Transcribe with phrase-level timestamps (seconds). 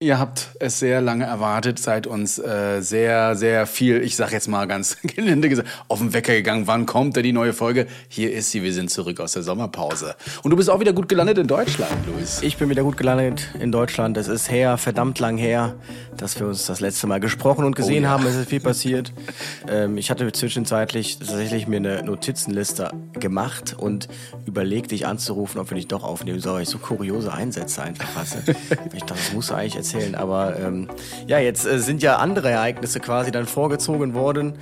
[0.00, 4.46] Ihr habt es sehr lange erwartet, seid uns äh, sehr, sehr viel, ich sag jetzt
[4.46, 6.68] mal ganz gelinde gesagt, auf den Wecker gegangen.
[6.68, 7.88] Wann kommt denn die neue Folge?
[8.08, 10.14] Hier ist sie, wir sind zurück aus der Sommerpause.
[10.44, 12.38] Und du bist auch wieder gut gelandet in Deutschland, Luis.
[12.42, 14.16] Ich bin wieder gut gelandet in Deutschland.
[14.18, 15.74] Es ist her, verdammt lang her,
[16.16, 18.10] dass wir uns das letzte Mal gesprochen und gesehen Oh ja.
[18.10, 18.24] haben.
[18.24, 19.12] Es ist viel passiert.
[19.68, 24.06] ähm, ich hatte zwischenzeitlich tatsächlich mir eine Notizenliste gemacht und
[24.46, 26.54] überlegt, dich anzurufen, ob wir nicht doch aufnehmen sollen.
[26.58, 28.44] weil Ich so kuriose Einsätze einfach hasse.
[28.92, 30.14] ich dachte, das muss eigentlich erzählen.
[30.14, 30.88] Aber ähm,
[31.26, 34.54] ja, jetzt äh, sind ja andere Ereignisse quasi dann vorgezogen worden.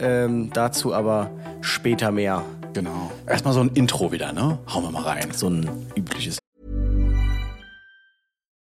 [0.00, 2.44] Ähm, dazu aber später mehr.
[2.72, 3.10] Genau.
[3.26, 4.58] Erstmal so ein Intro wieder, ne?
[4.72, 5.30] Hauen wir mal rein.
[5.32, 6.38] So ein übliches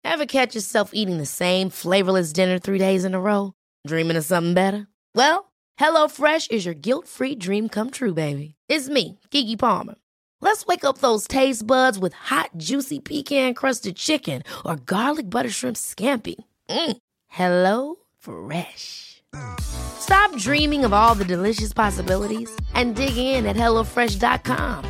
[0.03, 3.53] Ever catch yourself eating the same flavorless dinner three days in a row?
[3.87, 4.87] Dreaming of something better?
[5.15, 8.55] Well, HelloFresh is your guilt-free dream come true, baby.
[8.67, 9.95] It's me, Kiki Palmer.
[10.41, 15.77] Let's wake up those taste buds with hot, juicy pecan-crusted chicken or garlic butter shrimp
[15.77, 16.35] scampi.
[16.69, 16.97] Mm.
[17.27, 19.23] Hello Fresh.
[19.61, 24.83] Stop dreaming of all the delicious possibilities and dig in at HelloFresh.com.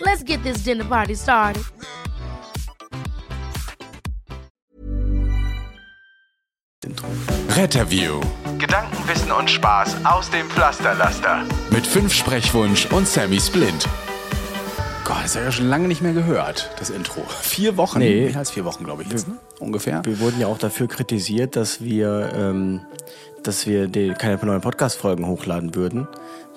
[0.00, 1.62] Let's get this dinner party started.
[6.84, 7.08] Intro.
[7.48, 8.20] Retterview
[8.58, 11.44] Gedanken, Wissen und Spaß aus dem Pflasterlaster.
[11.70, 13.86] mit fünf Sprechwunsch und Sammy Splint.
[15.08, 17.22] Gott, das habe ich ja schon lange nicht mehr gehört, das Intro.
[17.40, 18.00] Vier Wochen?
[18.00, 18.26] Nee.
[18.26, 19.38] Mehr als vier Wochen, glaube ich jetzt, ne?
[19.58, 20.02] Ungefähr.
[20.04, 22.82] Wir wurden ja auch dafür kritisiert, dass wir, ähm,
[23.42, 26.06] dass wir die, keine neuen Podcast-Folgen hochladen würden.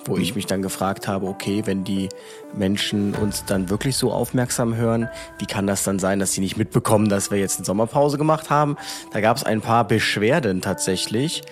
[0.04, 2.10] Wo ich mich dann gefragt habe, okay, wenn die
[2.54, 5.08] Menschen uns dann wirklich so aufmerksam hören,
[5.40, 8.50] wie kann das dann sein, dass sie nicht mitbekommen, dass wir jetzt eine Sommerpause gemacht
[8.50, 8.76] haben?
[9.14, 11.44] Da gab es ein paar Beschwerden tatsächlich.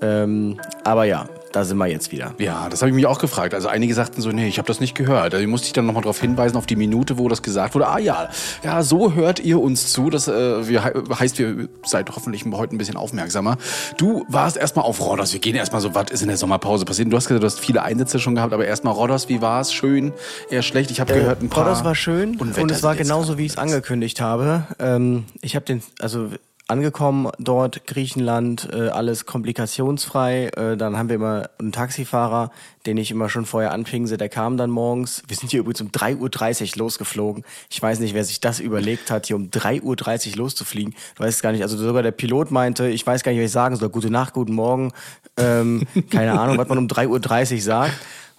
[0.00, 2.34] Ähm, aber ja, da sind wir jetzt wieder.
[2.38, 3.54] Ja, das habe ich mich auch gefragt.
[3.54, 5.34] Also einige sagten so, nee, ich habe das nicht gehört.
[5.34, 7.88] Also musste ich dann nochmal darauf hinweisen, auf die Minute, wo das gesagt wurde.
[7.88, 8.28] Ah ja,
[8.62, 10.10] ja, so hört ihr uns zu.
[10.10, 13.56] Das äh, wir, heißt, wir seid hoffentlich heute ein bisschen aufmerksamer.
[13.96, 15.32] Du warst erstmal auf Rodos.
[15.32, 17.12] Wir gehen erstmal so, was ist in der Sommerpause passiert?
[17.12, 19.72] Du hast gesagt, du hast viele Einsätze schon gehabt, aber erstmal Rodos, wie war's?
[19.72, 20.12] Schön,
[20.50, 20.90] eher schlecht?
[20.90, 21.64] Ich habe gehört, ein paar...
[21.64, 24.64] Rodos war schön und, Unwetter es war genauso, wie ich es angekündigt habe.
[24.78, 26.28] Ähm, ich habe den, also
[26.68, 30.48] angekommen dort, Griechenland, äh, alles komplikationsfrei.
[30.48, 32.50] Äh, dann haben wir immer einen Taxifahrer,
[32.86, 35.22] den ich immer schon vorher anpingse, der kam dann morgens.
[35.26, 37.44] Wir sind hier übrigens um 3.30 Uhr losgeflogen.
[37.70, 40.94] Ich weiß nicht, wer sich das überlegt hat, hier um 3.30 Uhr loszufliegen.
[41.16, 43.52] Du weißt gar nicht, also sogar der Pilot meinte, ich weiß gar nicht, was ich
[43.52, 43.88] sagen soll.
[43.88, 44.92] Gute Nacht, guten Morgen.
[45.38, 47.94] Ähm, keine Ahnung, was man um 3.30 Uhr sagt.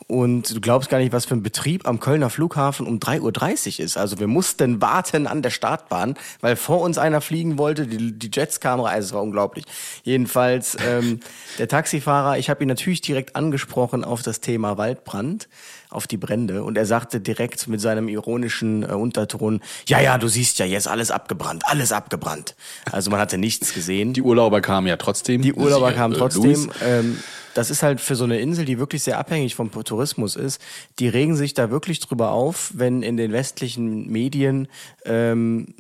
[0.10, 3.86] Und du glaubst gar nicht, was für ein Betrieb am Kölner Flughafen um 3.30 Uhr
[3.86, 3.96] ist.
[3.96, 7.86] Also wir mussten warten an der Startbahn, weil vor uns einer fliegen wollte.
[7.86, 9.66] Die, die Jets-Kamera, also es war unglaublich.
[10.02, 11.20] Jedenfalls ähm,
[11.60, 15.48] der Taxifahrer, ich habe ihn natürlich direkt angesprochen auf das Thema Waldbrand,
[15.90, 16.64] auf die Brände.
[16.64, 20.88] Und er sagte direkt mit seinem ironischen äh, Unterton, ja, ja, du siehst ja, jetzt
[20.88, 22.56] alles abgebrannt, alles abgebrannt.
[22.92, 24.14] Also man hatte nichts gesehen.
[24.14, 25.42] Die Urlauber kamen ja trotzdem.
[25.42, 26.72] Die Urlauber kamen äh, trotzdem.
[26.84, 27.18] Ähm,
[27.54, 30.62] das ist halt für so eine Insel, die wirklich sehr abhängig vom Tourismus ist.
[31.00, 34.68] Die regen sich da wirklich drüber auf, wenn in den westlichen Medien
[35.06, 35.74] ähm,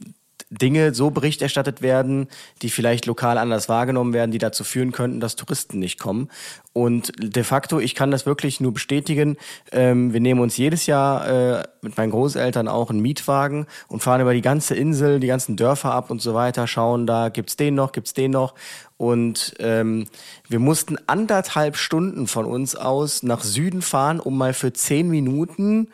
[0.49, 2.27] Dinge so Bericht erstattet werden,
[2.61, 6.29] die vielleicht lokal anders wahrgenommen werden, die dazu führen könnten, dass Touristen nicht kommen.
[6.73, 9.37] Und de facto, ich kann das wirklich nur bestätigen.
[9.71, 14.21] Ähm, wir nehmen uns jedes Jahr äh, mit meinen Großeltern auch einen Mietwagen und fahren
[14.21, 17.75] über die ganze Insel, die ganzen Dörfer ab und so weiter, schauen da, gibt's den
[17.75, 18.55] noch, gibt's den noch.
[18.97, 20.07] Und ähm,
[20.47, 25.89] wir mussten anderthalb Stunden von uns aus nach Süden fahren, um mal für zehn Minuten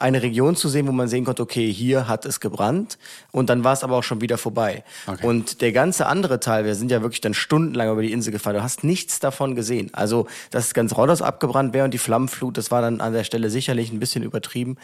[0.00, 2.98] eine Region zu sehen, wo man sehen konnte, okay, hier hat es gebrannt
[3.32, 4.82] und dann war es aber auch schon wieder vorbei.
[5.06, 5.26] Okay.
[5.26, 8.54] Und der ganze andere Teil, wir sind ja wirklich dann stundenlang über die Insel gefahren,
[8.54, 9.90] du hast nichts davon gesehen.
[9.92, 13.50] Also, dass ganz Rhodos abgebrannt wäre und die Flammenflut, das war dann an der Stelle
[13.50, 14.76] sicherlich ein bisschen übertrieben.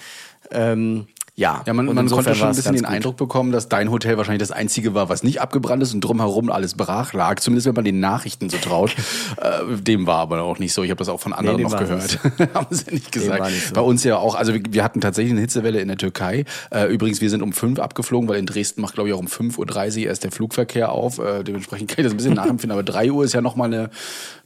[0.50, 1.06] Ähm,
[1.38, 2.90] ja, Ja, man, man konnte schon ein bisschen den gut.
[2.90, 6.50] Eindruck bekommen, dass dein Hotel wahrscheinlich das einzige war, was nicht abgebrannt ist und drumherum
[6.50, 7.40] alles brach lag.
[7.40, 8.96] Zumindest wenn man den Nachrichten so traut.
[9.36, 10.82] äh, dem war aber auch nicht so.
[10.82, 12.18] Ich habe das auch von anderen dem noch gehört.
[12.54, 13.50] Haben sie nicht gesagt.
[13.50, 13.74] nicht so.
[13.74, 16.46] Bei uns ja auch, also wir, wir hatten tatsächlich eine Hitzewelle in der Türkei.
[16.70, 19.26] Äh, übrigens, wir sind um fünf abgeflogen, weil in Dresden macht, glaube ich, auch um
[19.26, 21.18] 5.30 Uhr erst der Flugverkehr auf.
[21.18, 22.72] Äh, dementsprechend kann ich das ein bisschen nachempfinden.
[22.72, 23.90] Aber drei Uhr ist ja nochmal eine,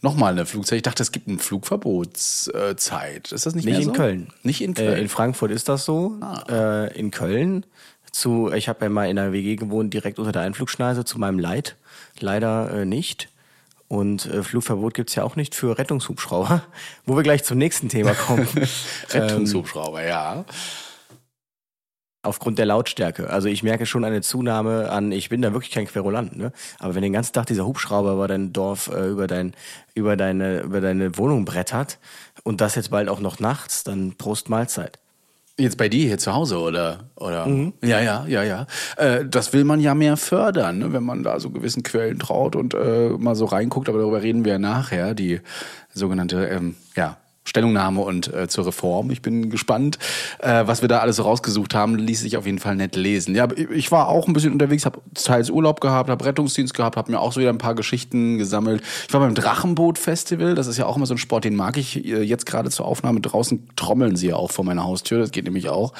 [0.03, 0.79] noch mal eine Flugzeit.
[0.79, 3.31] Ich dachte, es gibt eine Flugverbotszeit.
[3.31, 3.93] Ist das nicht, Nicht mehr in so?
[3.93, 4.27] Köln.
[4.43, 4.89] Nicht in Köln.
[4.89, 4.97] Ah.
[4.97, 6.17] Äh, in Frankfurt ist das so.
[6.89, 7.65] Äh, in Köln
[8.13, 11.39] zu, ich habe ja mal in einer WG gewohnt, direkt unter der Einflugschneise, zu meinem
[11.39, 11.77] Leid.
[12.19, 13.29] Leider äh, nicht.
[13.89, 16.63] Und äh, Flugverbot gibt's ja auch nicht für Rettungshubschrauber,
[17.07, 18.49] wo wir gleich zum nächsten Thema kommen.
[19.11, 20.45] Rettungshubschrauber, ja.
[22.23, 23.31] Aufgrund der Lautstärke.
[23.31, 26.53] Also ich merke schon eine Zunahme an, ich bin da wirklich kein Querulant, ne?
[26.79, 29.55] Aber wenn den ganzen Tag dieser Hubschrauber über dein Dorf, äh, über dein,
[29.95, 31.99] über deine, über deine Wohnung brettert
[32.43, 34.99] und das jetzt bald auch noch nachts, dann Prost Mahlzeit.
[35.61, 37.11] Jetzt bei dir hier zu Hause, oder?
[37.17, 37.47] oder?
[37.83, 38.67] Ja, ja, ja, ja.
[38.97, 40.93] Äh, das will man ja mehr fördern, ne?
[40.93, 44.45] wenn man da so gewissen Quellen traut und äh, mal so reinguckt, aber darüber reden
[44.45, 45.41] wir ja nachher, die
[45.93, 49.11] sogenannte, ähm, ja, Stellungnahme und äh, zur Reform.
[49.11, 49.99] Ich bin gespannt,
[50.41, 51.97] äh, was wir da alles so rausgesucht haben.
[51.97, 53.35] Ließ sich auf jeden Fall nett lesen.
[53.35, 57.11] Ja, ich war auch ein bisschen unterwegs, habe teils Urlaub gehabt, habe Rettungsdienst gehabt, habe
[57.11, 58.83] mir auch so wieder ein paar Geschichten gesammelt.
[59.09, 60.55] Ich war beim Drachenboot-Festival.
[60.55, 62.87] Das ist ja auch immer so ein Sport, den mag ich äh, jetzt gerade zur
[62.87, 63.21] Aufnahme.
[63.21, 65.19] Draußen trommeln sie ja auch vor meiner Haustür.
[65.19, 65.95] Das geht nämlich auch.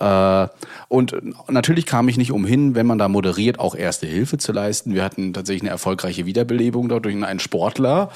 [0.00, 0.48] Äh,
[0.88, 1.14] und
[1.48, 4.94] natürlich kam ich nicht umhin, wenn man da moderiert, auch erste Hilfe zu leisten.
[4.94, 8.10] Wir hatten tatsächlich eine erfolgreiche Wiederbelebung dort durch einen Sportler.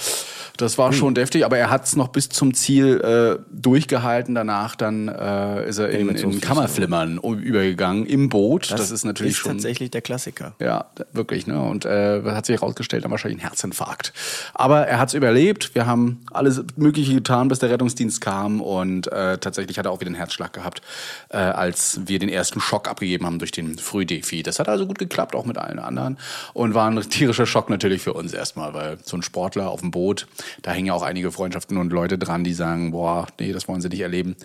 [0.57, 4.35] Das war schon deftig, aber er hat es noch bis zum Ziel äh, durchgehalten.
[4.35, 8.71] Danach dann äh, ist er in, in Kammerflimmern übergegangen im Boot.
[8.71, 10.55] Das, ist natürlich ist schon tatsächlich der Klassiker.
[10.59, 11.61] ja, wirklich, ne?
[11.61, 14.13] Und äh, hat sich herausgestellt, dann wahrscheinlich ein Herzinfarkt.
[14.55, 15.75] Aber er hat es überlebt.
[15.75, 20.01] Wir haben alles Mögliche getan, bis der Rettungsdienst kam und äh, tatsächlich hat er auch
[20.01, 20.83] wieder einen Herzschlag gehabt,
[21.29, 24.43] äh, als wir den ersten Schock abgegeben haben durch den Frühdefi.
[24.43, 26.19] Das hat also gut geklappt, auch mit allen anderen.
[26.53, 29.91] Und war ein tierischer Schock natürlich für uns erstmal, weil so ein Sportler auf dem
[29.91, 30.27] Boot,
[30.63, 33.81] da hängen ja auch einige Freundschaften und Leute dran, die sagen, boah, nee, das wollen
[33.81, 34.37] sie nicht erleben.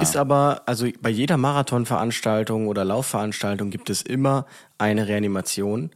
[0.00, 4.46] Ist aber, also bei jeder Marathonveranstaltung oder Laufveranstaltung gibt es immer
[4.78, 5.90] eine Reanimation.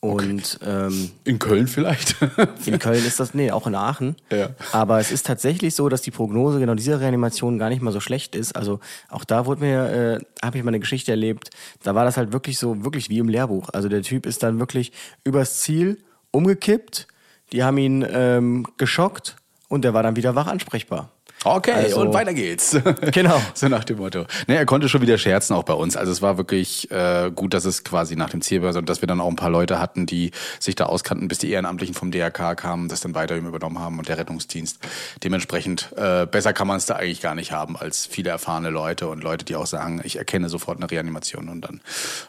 [0.00, 2.16] Und ähm, In Köln vielleicht.
[2.64, 4.16] in Köln ist das, nee, auch in Aachen.
[4.30, 4.50] Ja.
[4.72, 8.00] Aber es ist tatsächlich so, dass die Prognose genau dieser Reanimation gar nicht mal so
[8.00, 8.56] schlecht ist.
[8.56, 8.80] Also
[9.10, 11.50] auch da wurde mir, äh, habe ich mal eine Geschichte erlebt,
[11.82, 13.68] da war das halt wirklich so, wirklich wie im Lehrbuch.
[13.72, 14.92] Also der Typ ist dann wirklich
[15.24, 15.98] übers Ziel
[16.30, 17.06] umgekippt,
[17.52, 19.36] die haben ihn ähm, geschockt
[19.68, 21.10] und der war dann wieder wach ansprechbar.
[21.44, 22.76] Okay, Also- und weiter geht's.
[23.12, 23.40] Genau.
[23.54, 24.26] so nach dem Motto.
[24.46, 25.96] Ne, er konnte schon wieder scherzen auch bei uns.
[25.96, 29.00] Also es war wirklich äh, gut, dass es quasi nach dem Ziel war und dass
[29.00, 32.10] wir dann auch ein paar Leute hatten, die sich da auskannten, bis die Ehrenamtlichen vom
[32.10, 34.78] DRK kamen, das dann weiter übernommen haben und der Rettungsdienst.
[35.22, 39.08] Dementsprechend äh, besser kann man es da eigentlich gar nicht haben als viele erfahrene Leute
[39.08, 41.80] und Leute, die auch sagen, ich erkenne sofort eine Reanimation und dann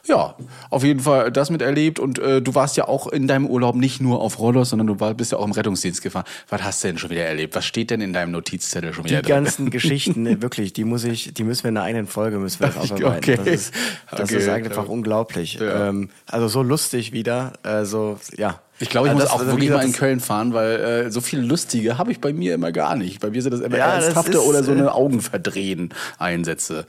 [0.08, 0.36] ja,
[0.70, 4.00] auf jeden Fall das miterlebt und äh, du warst ja auch in deinem Urlaub nicht
[4.02, 6.26] nur auf Rollers, sondern du war, bist ja auch im Rettungsdienst gefahren.
[6.50, 7.56] Was hast du denn schon wieder erlebt?
[7.56, 9.26] Was steht denn in deinem Notizzettel schon Die drin?
[9.26, 12.60] ganzen Geschichten, ne, wirklich, die muss ich, die müssen wir in einer eigenen Folge müssen
[12.60, 13.18] wir das aufarbeiten.
[13.18, 13.38] Okay.
[13.38, 13.74] Das ist,
[14.12, 14.90] das Okay, ist einfach klar.
[14.90, 15.56] unglaublich.
[15.56, 15.90] Ja.
[15.90, 17.54] Ähm, also so lustig wieder.
[17.64, 18.60] Also ja.
[18.80, 20.76] Ich glaube, ich Also muss das- auch also, wirklich mal in Köln fahren, weil
[21.08, 23.20] äh, so viel Lustige habe ich bei mir immer gar nicht.
[23.22, 26.86] Bei mir sind das immer Ja, das ernsthafte ist, oder so äh, eine Augenverdrehen Einsätze.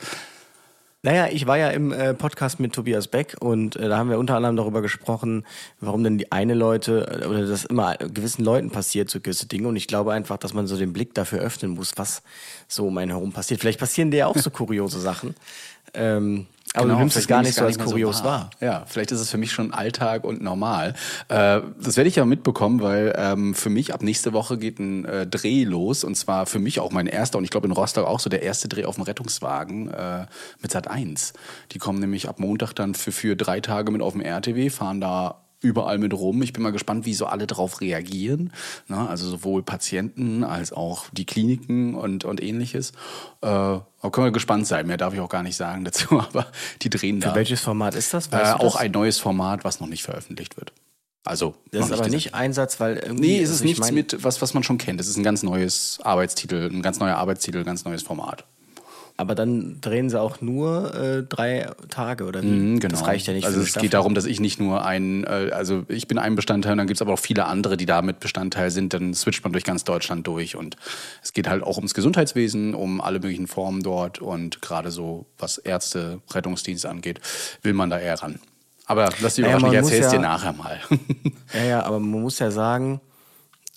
[1.02, 4.18] Naja, ich war ja im äh, Podcast mit Tobias Beck und äh, da haben wir
[4.18, 5.46] unter anderem darüber gesprochen,
[5.80, 9.68] warum denn die eine Leute äh, oder das immer gewissen Leuten passiert, so gewisse Dinge.
[9.68, 12.22] Und ich glaube einfach, dass man so den Blick dafür öffnen muss, was
[12.66, 13.60] so um einen herum passiert.
[13.60, 15.36] Vielleicht passieren dir ja auch so kuriose Sachen.
[15.94, 18.50] Ähm, aber du nimmst es gar nicht ich so als mehr kurios wahr.
[18.60, 20.94] Ja, vielleicht ist es für mich schon Alltag und normal.
[21.28, 25.04] Äh, das werde ich ja mitbekommen, weil ähm, für mich ab nächste Woche geht ein
[25.04, 28.06] äh, Dreh los und zwar für mich auch mein erster und ich glaube in Rostock
[28.06, 30.26] auch so der erste Dreh auf dem Rettungswagen äh,
[30.60, 31.32] mit Sat 1.
[31.72, 35.00] Die kommen nämlich ab Montag dann für, für drei Tage mit auf dem RTW, fahren
[35.00, 36.42] da überall mit rum.
[36.42, 38.52] Ich bin mal gespannt, wie so alle darauf reagieren.
[38.86, 39.08] Ne?
[39.08, 42.92] Also sowohl Patienten als auch die Kliniken und, und ähnliches.
[43.40, 44.86] Äh, aber können wir gespannt sein.
[44.86, 46.46] Mehr darf ich auch gar nicht sagen dazu, aber
[46.82, 47.30] die drehen da.
[47.30, 48.28] Für welches Format ist das?
[48.28, 48.60] Äh, das?
[48.60, 50.72] auch ein neues Format, was noch nicht veröffentlicht wird.
[51.24, 52.14] Also Das ist aber gesagt.
[52.14, 53.28] nicht Einsatz, weil irgendwie.
[53.28, 55.00] Nee, es also ist ich nichts mit was, was man schon kennt.
[55.00, 58.44] Es ist ein ganz neues Arbeitstitel, ein ganz neuer Arbeitstitel, ein ganz neues Format.
[59.20, 62.46] Aber dann drehen sie auch nur äh, drei Tage oder wie?
[62.46, 62.92] Mhm, genau.
[62.96, 63.44] Das reicht ja nicht.
[63.44, 63.86] Also es Staffel.
[63.88, 66.86] geht darum, dass ich nicht nur ein, äh, also ich bin ein Bestandteil, und dann
[66.86, 68.94] gibt's aber auch viele andere, die da mit Bestandteil sind.
[68.94, 70.76] Dann switcht man durch ganz Deutschland durch und
[71.20, 75.58] es geht halt auch ums Gesundheitswesen, um alle möglichen Formen dort und gerade so, was
[75.58, 77.20] Ärzte, Rettungsdienst angeht,
[77.62, 78.38] will man da eher ran.
[78.86, 80.80] Aber lass dich Naja, überraschen, ich man muss erzähl's dir ja- nachher mal.
[81.54, 83.00] Ja, ja, aber man muss ja sagen,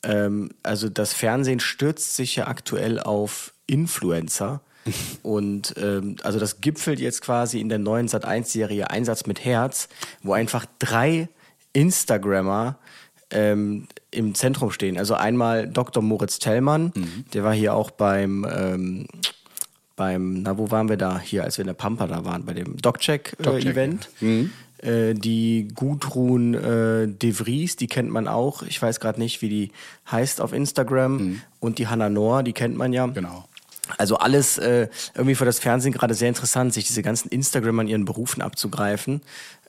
[0.04, 4.62] ähm, also das Fernsehen stürzt sich ja aktuell auf Influencer.
[5.24, 9.90] Und ähm, also das gipfelt jetzt quasi in der neuen Sat1-Serie Einsatz mit Herz,
[10.24, 11.30] wo einfach drei
[11.74, 12.78] Instagrammer
[13.30, 14.98] ähm, im Zentrum stehen.
[14.98, 16.04] Also einmal Dr.
[16.04, 16.92] Moritz Tellmann,
[17.34, 19.08] der war hier auch beim ähm,
[20.02, 21.20] beim, na, wo waren wir da?
[21.20, 24.10] Hier, als wir in der Pampa da waren, bei dem DocCheck, DocCheck-Event.
[24.80, 28.64] Äh, die Gudrun äh, De Vries, die kennt man auch.
[28.64, 29.72] Ich weiß gerade nicht, wie die
[30.10, 31.20] heißt auf Instagram.
[31.60, 33.06] Und die Hannah Noor, die kennt man ja.
[33.06, 33.46] genau.
[33.98, 37.88] Also alles äh, irgendwie für das Fernsehen gerade sehr interessant, sich diese ganzen Instagram an
[37.88, 39.22] ihren Berufen abzugreifen.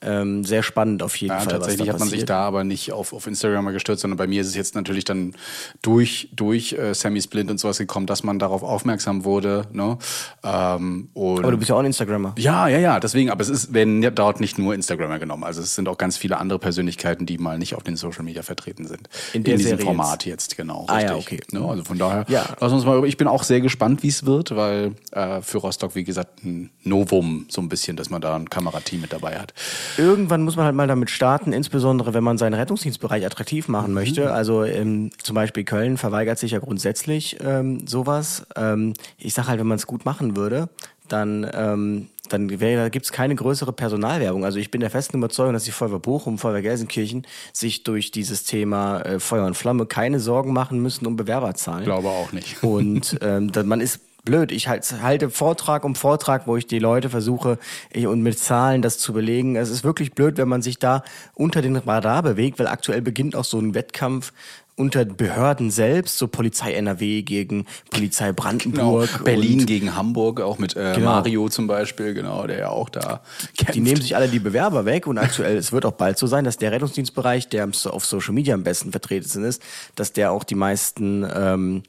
[0.05, 1.53] Ähm, sehr spannend auf jeden Ja, Fall.
[1.53, 4.41] tatsächlich hat man sich da aber nicht auf, auf Instagram mal gestürzt, sondern bei mir
[4.41, 5.35] ist es jetzt natürlich dann
[5.83, 9.67] durch, durch äh, Sammy Splint und sowas gekommen, dass man darauf aufmerksam wurde.
[9.73, 9.99] Ne?
[10.45, 12.35] Ähm, und Aber du bist ja auch ein Instagrammer.
[12.39, 15.45] ja, ja, ja, deswegen, aber es ist, werden ja dort nicht nur Instagramer genommen.
[15.45, 18.43] Also es sind auch ganz viele andere Persönlichkeiten, die mal nicht auf den Social Media
[18.43, 19.09] vertreten sind.
[19.33, 20.87] In der diesem Format jetzt, genau.
[20.89, 21.41] Ah, ja, okay.
[21.53, 21.61] Ne?
[21.65, 22.47] Also von daher, Ja.
[22.61, 25.95] lass uns mal, ich bin auch sehr gespannt, wie es wird, weil äh, für Rostock,
[25.95, 29.53] wie gesagt, ein Novum so ein bisschen, dass man da ein Kamerateam mit dabei hat.
[29.97, 33.95] Irgendwann muss man halt mal damit starten, insbesondere wenn man seinen Rettungsdienstbereich attraktiv machen Mhm.
[33.95, 34.33] möchte.
[34.33, 38.47] Also ähm, zum Beispiel Köln verweigert sich ja grundsätzlich ähm, sowas.
[38.57, 40.69] Ähm, ich sag halt, wenn man es gut machen würde,
[41.09, 44.45] dann, ähm, dann da gibt's keine größere Personalwerbung.
[44.45, 48.45] Also ich bin der festen Überzeugung, dass die Feuerwehr Bochum, Feuerwehr Gelsenkirchen sich durch dieses
[48.45, 51.85] Thema äh, Feuer und Flamme keine Sorgen machen müssen um Bewerberzahlen.
[51.85, 52.63] Glaube auch nicht.
[52.63, 54.53] Und ähm, man ist blöd.
[54.53, 57.59] Ich halt, halte Vortrag um Vortrag, wo ich die Leute versuche
[57.93, 59.57] eh, und mit Zahlen das zu belegen.
[59.57, 61.03] Es ist wirklich blöd, wenn man sich da
[61.35, 64.33] unter den Radar bewegt, weil aktuell beginnt auch so ein Wettkampf
[64.75, 68.43] unter Behörden selbst, so Polizei NRW gegen Polizei Genau.
[68.43, 69.25] Brandenburg.
[69.25, 71.11] Berlin und gegen Hamburg, auch mit äh, Genau.
[71.11, 73.21] Mario zum Beispiel, genau, der ja auch da
[73.57, 73.75] kämpft.
[73.75, 76.45] Die nehmen sich alle die Bewerber weg und aktuell, es wird auch bald so sein,
[76.45, 79.63] dass der Rettungsdienstbereich, der auf Social Media am besten vertreten ist,
[79.95, 81.83] dass der auch die meisten, ähm,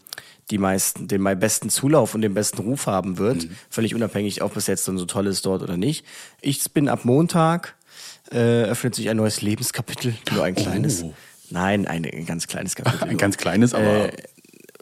[0.52, 4.68] die meisten, den besten Zulauf und den besten Ruf haben wird, völlig unabhängig, ob es
[4.68, 6.06] jetzt dann so toll ist dort oder nicht.
[6.42, 7.76] Ich bin ab Montag,
[8.32, 11.06] äh, öffnet sich ein neues Lebenskapitel, nur ein kleines.
[11.50, 13.04] Nein, ein, ein ganz kleines Kapitel.
[13.10, 14.24] Ein ganz kleines, aber Äh,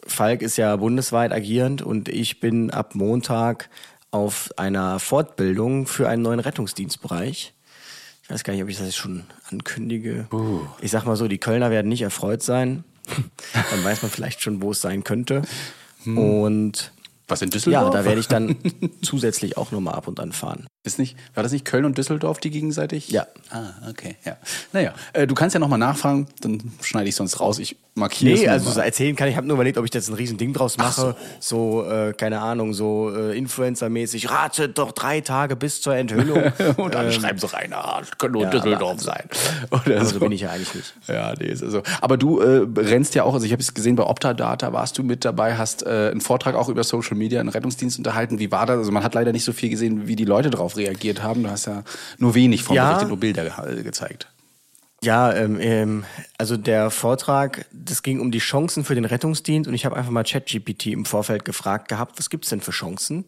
[0.06, 3.68] Falk ist ja bundesweit agierend und ich bin ab Montag
[4.10, 7.54] auf einer Fortbildung für einen neuen Rettungsdienstbereich.
[8.24, 10.26] Ich weiß gar nicht, ob ich das jetzt schon ankündige.
[10.80, 12.84] Ich sag mal so, die Kölner werden nicht erfreut sein.
[13.70, 15.42] dann weiß man vielleicht schon, wo es sein könnte.
[16.04, 16.92] Und
[17.28, 17.94] was in ja, Düsseldorf?
[17.94, 18.56] da werde ich dann
[19.02, 20.66] zusätzlich auch nochmal ab und an fahren.
[20.84, 23.08] Ist nicht, war das nicht Köln und Düsseldorf, die gegenseitig?
[23.08, 23.28] Ja.
[23.50, 24.36] Ah, okay, ja.
[24.72, 27.60] Naja, äh, du kannst ja nochmal nachfragen, dann schneide ich sonst raus.
[27.60, 29.36] Ich markiere Nee, es also so erzählen kann ich.
[29.36, 31.14] habe nur überlegt, ob ich jetzt ein riesen Ding draus mache.
[31.38, 34.28] so, äh, keine Ahnung, so äh, Influencer-mäßig.
[34.28, 36.42] Ratet doch drei Tage bis zur Enthüllung.
[36.76, 39.22] Und dann Ähm, schreiben sie rein, ah, das könnte nur ja, Düsseldorf sein.
[39.70, 40.94] Oder aber so bin ich ja eigentlich nicht.
[41.06, 41.82] Ja, nee, ist also.
[42.00, 45.04] Aber du äh, rennst ja auch, also ich habe es gesehen, bei Optadata warst du
[45.04, 48.40] mit dabei, hast äh, einen Vortrag auch über Social Media, einen Rettungsdienst unterhalten.
[48.40, 48.78] Wie war das?
[48.78, 51.42] Also man hat leider nicht so viel gesehen, wie die Leute darauf reagiert haben.
[51.42, 51.84] Du hast ja
[52.18, 53.04] nur wenig von Ja.
[53.04, 54.28] nur Bilder ge gezeigt.
[55.04, 56.04] Ja, ähm, ähm,
[56.38, 60.12] also der Vortrag, das ging um die Chancen für den Rettungsdienst und ich habe einfach
[60.12, 63.24] mal ChatGPT im Vorfeld gefragt gehabt, was gibt's denn für Chancen?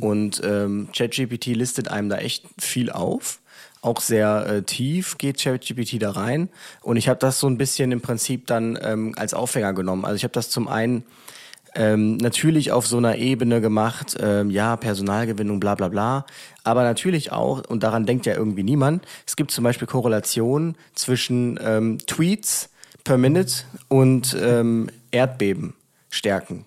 [0.00, 3.38] Und ähm, ChatGPT listet einem da echt viel auf.
[3.82, 6.48] Auch sehr äh, tief geht ChatGPT da rein.
[6.80, 10.04] Und ich habe das so ein bisschen im Prinzip dann ähm, als Aufhänger genommen.
[10.04, 11.04] Also ich habe das zum einen
[11.74, 16.26] ähm, natürlich auf so einer Ebene gemacht, ähm, ja, Personalgewinnung, bla bla bla.
[16.64, 21.58] Aber natürlich auch, und daran denkt ja irgendwie niemand, es gibt zum Beispiel Korrelationen zwischen
[21.62, 22.70] ähm, Tweets
[23.04, 26.66] per Minute und ähm, Erdbebenstärken.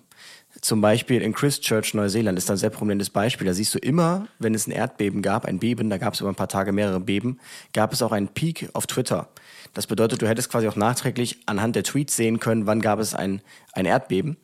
[0.60, 3.46] Zum Beispiel in Christchurch, Neuseeland, ist ein sehr prominentes Beispiel.
[3.46, 6.30] Da siehst du immer, wenn es ein Erdbeben gab, ein Beben, da gab es über
[6.30, 7.38] ein paar Tage mehrere Beben,
[7.72, 9.28] gab es auch einen Peak auf Twitter.
[9.74, 13.14] Das bedeutet, du hättest quasi auch nachträglich anhand der Tweets sehen können, wann gab es
[13.14, 13.42] ein,
[13.72, 14.36] ein Erdbeben.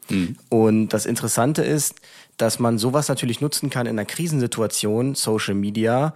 [0.49, 2.01] Und das Interessante ist,
[2.37, 6.15] dass man sowas natürlich nutzen kann in einer Krisensituation, Social Media,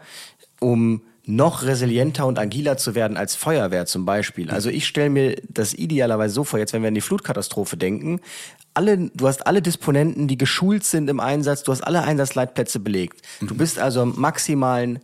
[0.61, 4.51] um noch resilienter und agiler zu werden als Feuerwehr zum Beispiel.
[4.51, 8.21] Also ich stelle mir das idealerweise so vor, jetzt wenn wir an die Flutkatastrophe denken,
[8.75, 13.23] alle, du hast alle Disponenten, die geschult sind im Einsatz, du hast alle Einsatzleitplätze belegt.
[13.41, 15.01] Du bist also am maximalen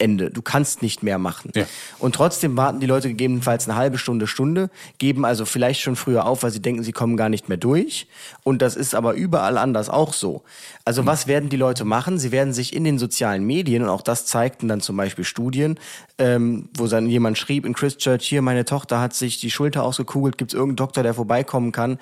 [0.00, 0.30] Ende.
[0.30, 1.50] Du kannst nicht mehr machen.
[1.54, 1.66] Ja.
[1.98, 6.26] Und trotzdem warten die Leute gegebenenfalls eine halbe Stunde, Stunde, geben also vielleicht schon früher
[6.26, 8.06] auf, weil sie denken, sie kommen gar nicht mehr durch.
[8.42, 10.42] Und das ist aber überall anders auch so.
[10.84, 12.18] Also was werden die Leute machen?
[12.18, 15.78] Sie werden sich in den sozialen Medien, und auch das zeigten dann zum Beispiel Studien,
[16.18, 20.38] ähm, wo dann jemand schrieb in Christchurch, hier, meine Tochter hat sich die Schulter ausgekugelt,
[20.38, 21.98] gibt es irgendeinen Doktor, der vorbeikommen kann?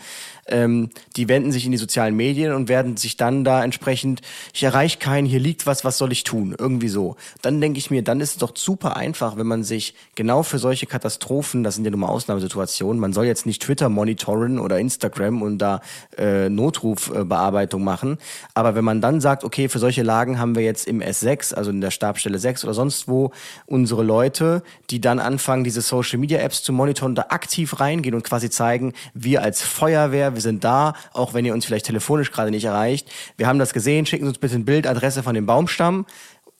[0.46, 4.62] Ähm, die wenden sich in die sozialen Medien und werden sich dann da entsprechend, ich
[4.62, 6.54] erreiche keinen, hier liegt was, was soll ich tun?
[6.58, 7.16] Irgendwie so.
[7.42, 10.58] Dann denke ich mir, dann ist es doch super einfach, wenn man sich genau für
[10.58, 14.78] solche Katastrophen, das sind ja nun mal Ausnahmesituationen, man soll jetzt nicht Twitter monitoren oder
[14.78, 15.80] Instagram und da
[16.16, 18.18] äh, Notrufbearbeitung machen,
[18.54, 21.70] aber wenn man dann sagt, okay, für solche Lagen haben wir jetzt im S6, also
[21.70, 23.32] in der Stabstelle 6 oder sonst wo,
[23.66, 28.24] unsere Leute, die dann anfangen, diese Social Media Apps zu monitoren, da aktiv reingehen und
[28.24, 32.50] quasi zeigen, wir als Feuerwehr, wir sind da, auch wenn ihr uns vielleicht telefonisch gerade
[32.50, 33.10] nicht erreicht.
[33.36, 36.06] Wir haben das gesehen, schicken Sie uns bitte ein Bild, Adresse von dem Baumstamm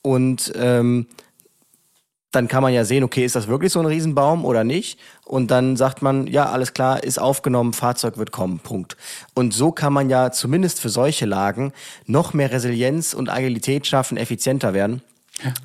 [0.01, 1.07] und ähm,
[2.31, 4.99] dann kann man ja sehen, okay, ist das wirklich so ein Riesenbaum oder nicht?
[5.25, 8.97] Und dann sagt man, ja, alles klar, ist aufgenommen, Fahrzeug wird kommen, Punkt.
[9.33, 11.73] Und so kann man ja zumindest für solche Lagen
[12.05, 15.01] noch mehr Resilienz und Agilität schaffen, effizienter werden.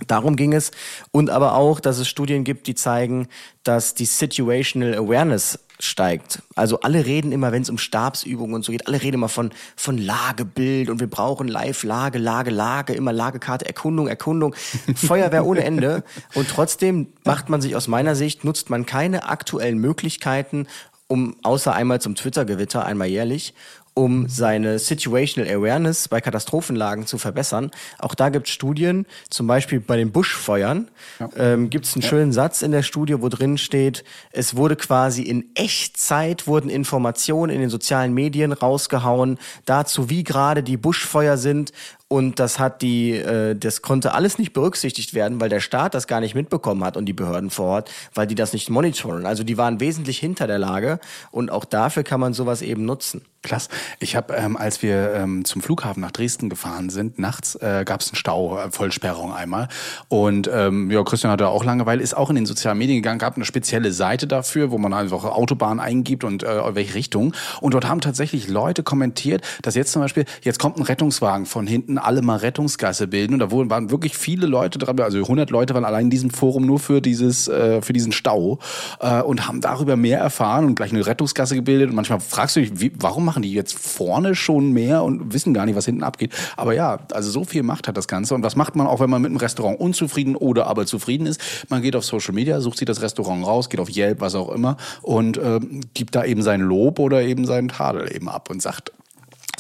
[0.07, 0.71] Darum ging es.
[1.11, 3.29] Und aber auch, dass es Studien gibt, die zeigen,
[3.63, 6.43] dass die Situational Awareness steigt.
[6.55, 9.51] Also alle reden immer, wenn es um Stabsübungen und so geht, alle reden immer von,
[9.77, 14.55] von Lagebild und wir brauchen live Lage, Lage, Lage, immer Lagekarte, Erkundung, Erkundung,
[14.95, 16.05] Feuerwehr ohne Ende.
[16.35, 20.67] Und trotzdem macht man sich aus meiner Sicht, nutzt man keine aktuellen Möglichkeiten,
[21.07, 23.55] um außer einmal zum Twitter-Gewitter, einmal jährlich,
[23.95, 27.71] um seine Situational Awareness bei Katastrophenlagen zu verbessern.
[27.99, 31.29] Auch da gibt es Studien, zum Beispiel bei den Buschfeuern, ja.
[31.37, 32.09] ähm, gibt es einen ja.
[32.09, 37.53] schönen Satz in der Studie, wo drin steht, es wurde quasi in Echtzeit wurden Informationen
[37.53, 41.73] in den sozialen Medien rausgehauen dazu, wie gerade die Buschfeuer sind
[42.15, 46.07] und das hat die, äh, das konnte alles nicht berücksichtigt werden, weil der Staat das
[46.07, 49.27] gar nicht mitbekommen hat und die Behörden vor Ort, weil die das nicht monitoren.
[49.27, 51.01] Also die waren wesentlich hinter der Lage
[51.33, 53.23] und auch dafür kann man sowas eben nutzen.
[53.45, 53.69] Klasse.
[54.01, 58.01] Ich habe, ähm, als wir ähm, zum Flughafen nach Dresden gefahren sind, nachts äh, gab
[58.01, 59.69] es einen Stau, äh, Vollsperrung einmal.
[60.09, 63.37] Und ähm, ja, Christian hatte auch Langeweile, ist auch in den sozialen Medien gegangen, gab
[63.37, 67.35] eine spezielle Seite dafür, wo man einfach Autobahn eingibt und äh, welche Richtung.
[67.61, 71.67] Und dort haben tatsächlich Leute kommentiert, dass jetzt zum Beispiel, jetzt kommt ein Rettungswagen von
[71.67, 73.35] hinten, alle mal Rettungsgasse bilden.
[73.35, 76.67] Und da waren wirklich viele Leute dran, also 100 Leute waren allein in diesem Forum
[76.67, 78.59] nur für dieses, äh, für diesen Stau
[79.01, 81.91] äh, und haben darüber mehr erfahren und gleich eine Rettungsgasse gebildet.
[81.91, 85.55] Und manchmal fragst du dich, wie, warum machen die jetzt vorne schon mehr und wissen
[85.55, 86.33] gar nicht, was hinten abgeht?
[86.57, 88.35] Aber ja, also so viel Macht hat das Ganze.
[88.35, 91.41] Und was macht man auch, wenn man mit einem Restaurant unzufrieden oder aber zufrieden ist?
[91.69, 94.51] Man geht auf Social Media, sucht sich das Restaurant raus, geht auf Yelp, was auch
[94.51, 95.61] immer und äh,
[95.95, 98.93] gibt da eben sein Lob oder eben seinen Tadel eben ab und sagt,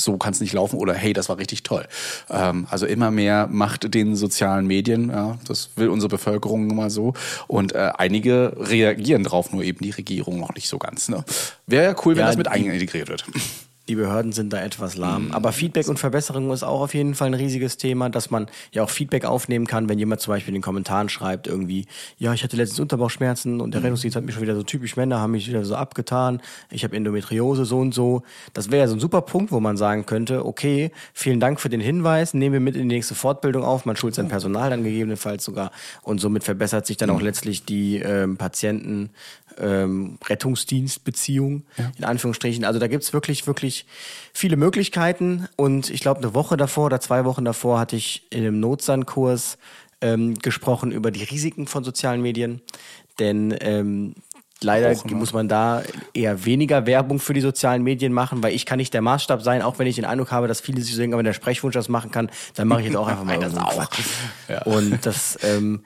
[0.04, 1.86] so kann es nicht laufen oder hey, das war richtig toll.
[2.30, 6.90] Ähm, also immer mehr Macht den sozialen Medien, ja, das will unsere Bevölkerung nun mal
[6.90, 7.14] so.
[7.46, 11.08] Und äh, einige reagieren drauf, nur eben die Regierung noch nicht so ganz.
[11.08, 11.24] Ne?
[11.66, 13.24] Wäre ja cool, wenn ja, das mit integriert wird.
[13.88, 15.26] Die Behörden sind da etwas lahm.
[15.26, 15.32] Mhm.
[15.32, 18.82] Aber Feedback und Verbesserung ist auch auf jeden Fall ein riesiges Thema, dass man ja
[18.82, 21.86] auch Feedback aufnehmen kann, wenn jemand zum Beispiel in den Kommentaren schreibt, irgendwie,
[22.18, 23.86] ja, ich hatte letztens Unterbauchschmerzen und der mhm.
[23.86, 26.96] Rettungsdienst hat mich schon wieder so typisch Männer, haben mich wieder so abgetan, ich habe
[26.96, 28.22] Endometriose, so und so.
[28.54, 31.68] Das wäre ja so ein super Punkt, wo man sagen könnte, okay, vielen Dank für
[31.68, 34.84] den Hinweis, nehmen wir mit in die nächste Fortbildung auf, man schult sein Personal dann
[34.84, 35.70] gegebenenfalls sogar
[36.02, 37.26] und somit verbessert sich dann auch mhm.
[37.26, 39.10] letztlich die ähm, Patienten
[39.58, 41.92] ähm, Rettungsdienstbeziehung, ja.
[41.98, 42.64] in Anführungsstrichen.
[42.64, 43.73] Also da gibt's wirklich, wirklich
[44.32, 45.48] viele Möglichkeiten.
[45.56, 49.58] Und ich glaube, eine Woche davor oder zwei Wochen davor hatte ich in einem Notsandkurs
[50.00, 52.60] ähm, gesprochen über die Risiken von sozialen Medien.
[53.18, 54.14] Denn ähm,
[54.60, 58.66] leider Auch, muss man da eher weniger Werbung für die sozialen Medien machen, weil ich
[58.66, 61.14] kann nicht der Maßstab sein, auch wenn ich den Eindruck habe, dass viele sich denken,
[61.14, 63.56] aber wenn der Sprechwunsch das machen kann, dann mache ich jetzt auch einfach mal das
[63.56, 63.86] auch.
[64.48, 64.62] Ja.
[64.62, 65.84] Und das ähm,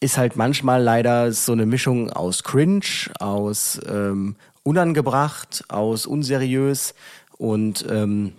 [0.00, 2.82] ist halt manchmal leider so eine Mischung aus Cringe,
[3.18, 6.94] aus ähm, unangebracht, aus unseriös
[7.38, 8.32] und ähm,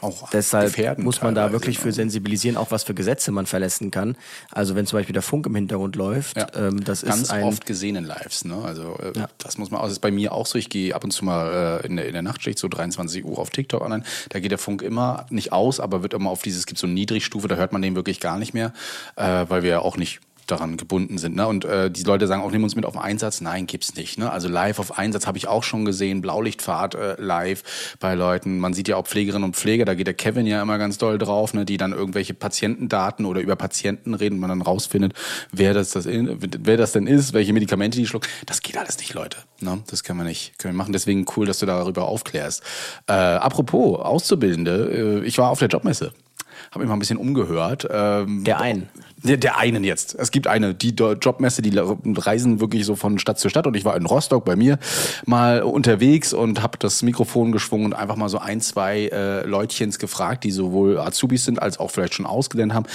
[0.00, 4.16] auch deshalb muss man da wirklich für sensibilisieren, auch was für Gesetze man verlassen kann.
[4.50, 6.48] Also wenn zum Beispiel der Funk im Hintergrund läuft, ja.
[6.54, 8.44] ähm, das Ganz ist ein oft gesehen in Lives.
[8.44, 8.60] Ne?
[8.64, 9.28] Also äh, ja.
[9.38, 9.84] das muss man auch.
[9.84, 10.58] Das ist bei mir auch so.
[10.58, 13.38] Ich gehe ab und zu mal äh, in, der, in der Nachtschicht so 23 Uhr
[13.38, 14.02] auf TikTok online.
[14.30, 16.60] Da geht der Funk immer nicht aus, aber wird immer auf dieses.
[16.60, 18.72] Es gibt so eine Niedrigstufe, da hört man den wirklich gar nicht mehr,
[19.14, 21.36] äh, weil wir ja auch nicht daran gebunden sind.
[21.36, 21.46] Ne?
[21.46, 23.40] Und äh, die Leute sagen auch, nehmen uns mit auf den Einsatz.
[23.40, 24.18] Nein, gibt's nicht.
[24.18, 24.30] Ne?
[24.30, 27.62] Also live auf Einsatz habe ich auch schon gesehen, Blaulichtfahrt äh, live
[28.00, 28.58] bei Leuten.
[28.58, 31.18] Man sieht ja auch Pflegerinnen und Pfleger, da geht der Kevin ja immer ganz doll
[31.18, 31.64] drauf, ne?
[31.64, 35.14] die dann irgendwelche Patientendaten oder über Patienten reden, man dann rausfindet,
[35.52, 38.28] wer das, das wer das denn ist, welche Medikamente die schlucken.
[38.46, 39.38] Das geht alles nicht, Leute.
[39.60, 39.82] Ne?
[39.86, 40.92] Das können wir nicht können wir machen.
[40.92, 42.62] Deswegen cool, dass du darüber aufklärst.
[43.06, 46.12] Äh, apropos Auszubildende, äh, ich war auf der Jobmesse
[46.70, 47.86] habe mich mal ein bisschen umgehört.
[47.90, 48.88] Ähm, der einen.
[49.22, 50.14] Der, der einen jetzt.
[50.14, 53.84] Es gibt eine, die Jobmesse, die reisen wirklich so von Stadt zu Stadt und ich
[53.84, 54.78] war in Rostock bei mir
[55.24, 59.98] mal unterwegs und habe das Mikrofon geschwungen und einfach mal so ein, zwei äh, Leutchens
[59.98, 62.86] gefragt, die sowohl Azubis sind als auch vielleicht schon ausgelernt haben,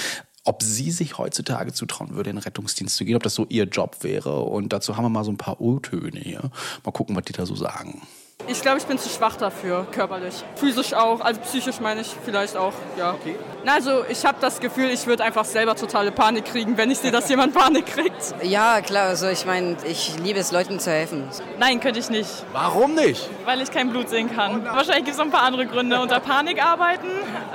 [0.44, 3.64] ob sie sich heutzutage zutrauen würde, in den Rettungsdienst zu gehen, ob das so ihr
[3.64, 4.40] Job wäre.
[4.40, 6.50] Und dazu haben wir mal so ein paar O-Töne hier.
[6.84, 8.02] Mal gucken, was die da so sagen.
[8.46, 10.44] Ich glaube, ich bin zu schwach dafür, körperlich.
[10.56, 13.12] Physisch auch, also psychisch meine ich vielleicht auch, ja.
[13.12, 13.36] Okay.
[13.64, 16.98] Na, also ich habe das Gefühl, ich würde einfach selber totale Panik kriegen, wenn ich
[16.98, 18.34] sehe, dass jemand Panik kriegt.
[18.42, 21.28] Ja, klar, also ich meine, ich liebe es, Leuten zu helfen.
[21.58, 22.30] Nein, könnte ich nicht.
[22.52, 23.28] Warum nicht?
[23.44, 24.64] Weil ich kein Blut sehen kann.
[24.64, 26.00] Wahrscheinlich gibt es noch ein paar andere Gründe.
[26.00, 27.08] Unter Panik arbeiten.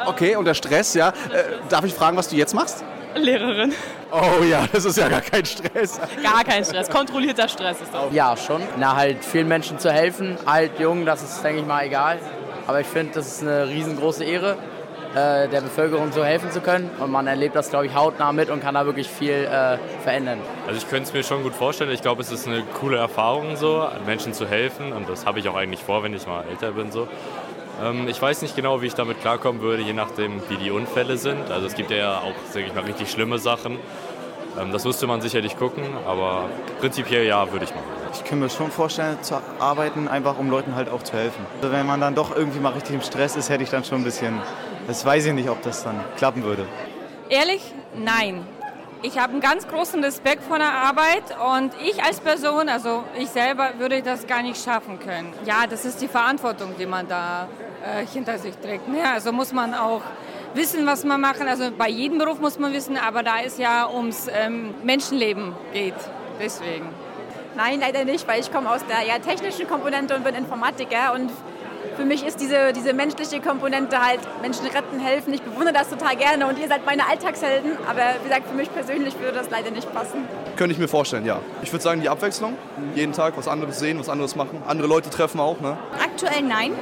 [0.05, 1.09] Okay, unter Stress, ja.
[1.09, 1.13] Äh,
[1.69, 2.83] darf ich fragen, was du jetzt machst?
[3.15, 3.73] Lehrerin.
[4.11, 5.99] Oh ja, das ist ja gar kein Stress.
[6.21, 8.13] Gar kein Stress, kontrollierter Stress ist das.
[8.13, 8.61] Ja, schon.
[8.77, 12.19] Na, halt vielen Menschen zu helfen, alt, jung, das ist, denke ich mal, egal.
[12.67, 14.57] Aber ich finde, das ist eine riesengroße Ehre,
[15.13, 16.89] äh, der Bevölkerung so helfen zu können.
[16.99, 20.39] Und man erlebt das, glaube ich, hautnah mit und kann da wirklich viel äh, verändern.
[20.67, 21.91] Also ich könnte es mir schon gut vorstellen.
[21.91, 24.93] Ich glaube, es ist eine coole Erfahrung, so Menschen zu helfen.
[24.93, 26.91] Und das habe ich auch eigentlich vor, wenn ich mal älter bin.
[26.91, 27.07] So.
[27.83, 31.17] Ähm, ich weiß nicht genau, wie ich damit klarkommen würde, je nachdem, wie die Unfälle
[31.17, 31.51] sind.
[31.51, 33.79] Also es gibt ja auch, sage ich mal, richtig schlimme Sachen.
[34.59, 37.85] Ähm, das müsste man sicherlich gucken, aber prinzipiell ja, würde ich machen.
[38.13, 41.45] Ich kann mir schon vorstellen, zu arbeiten, einfach um Leuten halt auch zu helfen.
[41.61, 43.99] Also wenn man dann doch irgendwie mal richtig im Stress ist, hätte ich dann schon
[43.99, 44.39] ein bisschen,
[44.87, 46.65] das weiß ich nicht, ob das dann klappen würde.
[47.29, 47.73] Ehrlich?
[47.97, 48.45] Nein.
[49.01, 53.29] Ich habe einen ganz großen Respekt vor der Arbeit und ich als Person, also ich
[53.29, 55.31] selber, würde das gar nicht schaffen können.
[55.45, 57.47] Ja, das ist die Verantwortung, die man da
[57.85, 58.83] äh, hinter sich trägt.
[58.93, 60.01] Ja, also muss man auch
[60.55, 61.47] wissen, was man machen.
[61.47, 65.93] Also bei jedem Beruf muss man wissen, aber da es ja ums ähm, Menschenleben geht.
[66.41, 66.87] Deswegen.
[67.55, 71.31] Nein, leider nicht, weil ich komme aus der eher technischen Komponente und bin Informatiker und
[71.95, 75.33] für mich ist diese, diese menschliche Komponente halt Menschen retten, helfen.
[75.33, 77.77] Ich bewundere das total gerne und ihr seid meine Alltagshelden.
[77.89, 80.25] Aber wie gesagt, für mich persönlich würde das leider nicht passen.
[80.57, 81.39] Könnte ich mir vorstellen, ja.
[81.61, 82.57] Ich würde sagen, die Abwechslung.
[82.95, 84.61] Jeden Tag was anderes sehen, was anderes machen.
[84.67, 85.77] Andere Leute treffen auch, ne?
[86.03, 86.73] Aktuell nein,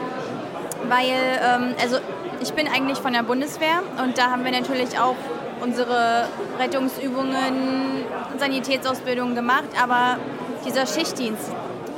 [0.89, 1.97] weil ähm, also
[2.41, 5.15] ich bin eigentlich von der Bundeswehr und da haben wir natürlich auch
[5.61, 6.25] unsere
[6.59, 8.03] Rettungsübungen,
[8.37, 10.17] Sanitätsausbildungen gemacht, aber
[10.65, 11.51] dieser Schichtdienst,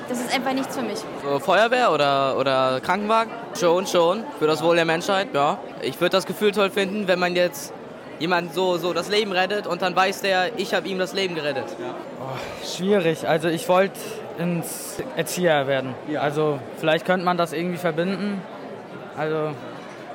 [0.08, 1.00] das ist einfach nichts für mich.
[1.24, 3.32] So Feuerwehr oder, oder Krankenwagen?
[3.60, 4.24] Schon, schon.
[4.38, 5.58] Für das Wohl der Menschheit, ja.
[5.82, 7.74] Ich würde das Gefühl toll finden, wenn man jetzt
[8.19, 11.36] jemand so, so das Leben rettet und dann weiß der, ich habe ihm das Leben
[11.36, 11.65] gerettet.
[11.80, 11.95] Ja.
[12.21, 13.28] Oh, schwierig.
[13.28, 14.00] Also ich wollte
[14.38, 15.95] ins Erzieher werden.
[16.08, 16.21] Ja.
[16.21, 18.41] Also vielleicht könnte man das irgendwie verbinden.
[19.17, 19.51] Also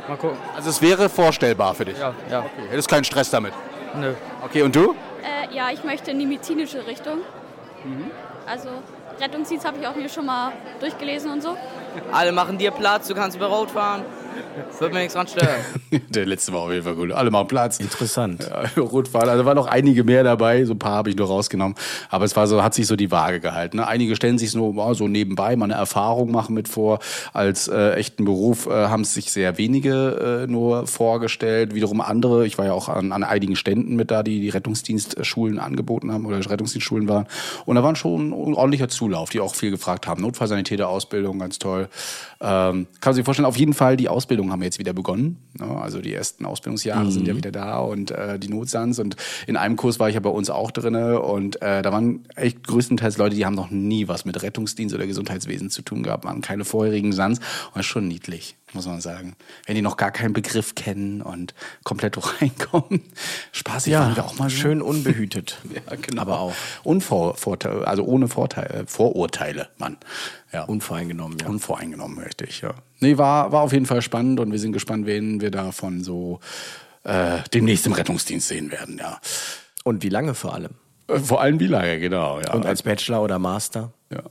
[0.08, 0.38] mal gucken.
[0.54, 1.98] Also es wäre vorstellbar für dich?
[1.98, 2.14] Ja.
[2.30, 2.40] ja.
[2.40, 2.68] Okay.
[2.70, 3.52] Hättest keinen Stress damit?
[3.94, 4.14] Nö.
[4.42, 4.94] Okay, und du?
[5.22, 7.18] Äh, ja, ich möchte in die medizinische Richtung.
[7.84, 8.10] Mhm.
[8.46, 8.68] Also
[9.20, 11.56] Rettungsdienst habe ich auch mir schon mal durchgelesen und so.
[12.12, 14.04] Alle machen dir Platz, du kannst über Rot fahren.
[14.78, 15.60] Wird mir nichts dran stören.
[16.08, 17.12] Der letzte war auf jeden Fall gut.
[17.12, 17.78] Alle machen Platz.
[17.78, 18.48] Interessant.
[18.48, 19.28] Ja, Rotfahren.
[19.28, 20.64] Also waren noch einige mehr dabei.
[20.64, 21.74] So ein paar habe ich nur rausgenommen.
[22.08, 23.78] Aber es war so, hat sich so die Waage gehalten.
[23.78, 23.86] Ne?
[23.86, 27.00] Einige stellen sich so, oh, so nebenbei mal eine Erfahrung machen mit vor.
[27.32, 31.74] Als äh, echten Beruf äh, haben es sich sehr wenige äh, nur vorgestellt.
[31.74, 35.58] Wiederum andere, ich war ja auch an, an einigen Ständen mit da, die die Rettungsdienstschulen
[35.58, 37.26] angeboten haben oder Rettungsdienstschulen waren.
[37.66, 40.22] Und da waren schon ein ordentlicher Zulauf, die auch viel gefragt haben.
[40.22, 41.88] Notfallsanitäter-Ausbildung, ganz toll.
[42.40, 45.38] Ähm, kann man sich vorstellen, auf jeden Fall die Ausbildung haben wir jetzt wieder begonnen.
[45.58, 45.66] Ne?
[45.66, 47.10] Also die ersten Ausbildungsjahre mhm.
[47.10, 48.98] sind ja wieder da und äh, die Notsans.
[48.98, 49.16] Und
[49.46, 52.66] in einem Kurs war ich ja bei uns auch drinne und äh, da waren echt
[52.66, 56.40] größtenteils Leute, die haben noch nie was mit Rettungsdienst oder Gesundheitswesen zu tun gehabt, waren
[56.40, 57.38] keine vorherigen Sans.
[57.38, 59.34] Und das ist schon niedlich muss man sagen.
[59.66, 63.02] Wenn die noch gar keinen Begriff kennen und komplett reinkommen.
[63.52, 65.58] Spaßig ja, waren wir auch mal schön unbehütet.
[65.74, 66.22] ja, genau.
[66.22, 66.54] Aber auch.
[66.84, 69.96] Unvorteile, also ohne Vorteile, Vorurteile, Mann.
[70.52, 70.64] Ja.
[70.64, 71.48] Unvoreingenommen, ja.
[71.48, 72.74] Unvoreingenommen, richtig, ja.
[73.00, 76.40] Nee, war, war auf jeden Fall spannend und wir sind gespannt, wen wir davon so
[77.04, 79.20] äh, demnächst im Rettungsdienst sehen werden, ja.
[79.84, 80.72] Und wie lange vor allem?
[81.08, 82.52] Äh, vor allem wie lange, genau, ja.
[82.52, 83.92] Und als Bachelor oder Master?
[84.10, 84.22] Ja.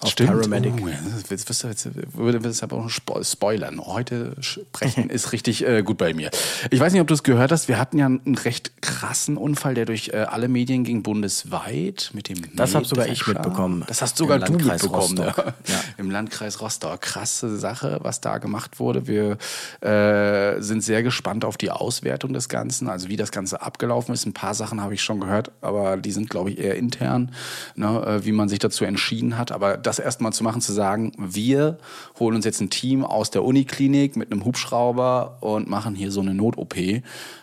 [0.00, 0.30] Auf Stimmt.
[0.30, 0.74] Paramedic.
[0.80, 0.94] Oh, ja,
[1.28, 3.80] wirst du jetzt, würde aber auch spo spoilern.
[3.84, 6.30] Heute sprechen ist richtig äh, gut bei mir.
[6.70, 7.66] Ich weiß nicht, ob du es gehört hast.
[7.66, 12.28] Wir hatten ja einen recht krassen Unfall, der durch äh, alle Medien ging, bundesweit mit
[12.28, 12.38] dem.
[12.54, 13.84] Das habe sogar ich mitbekommen.
[13.88, 15.18] Das hast sogar du Landkreis mitbekommen.
[15.18, 15.54] Rostock.
[15.66, 15.80] Ja.
[15.98, 17.00] Im Landkreis Rostock.
[17.00, 19.08] Krasse Sache, was da gemacht wurde.
[19.08, 19.36] Wir
[19.80, 24.26] äh, sind sehr gespannt auf die Auswertung des Ganzen, also wie das Ganze abgelaufen ist.
[24.26, 27.32] Ein paar Sachen habe ich schon gehört, aber die sind, glaube ich, eher intern,
[27.74, 29.50] ne, äh, wie man sich dazu entschieden hat.
[29.50, 31.78] Aber das erstmal zu machen, zu sagen, wir
[32.18, 36.20] holen uns jetzt ein Team aus der Uniklinik mit einem Hubschrauber und machen hier so
[36.20, 36.76] eine Not-OP.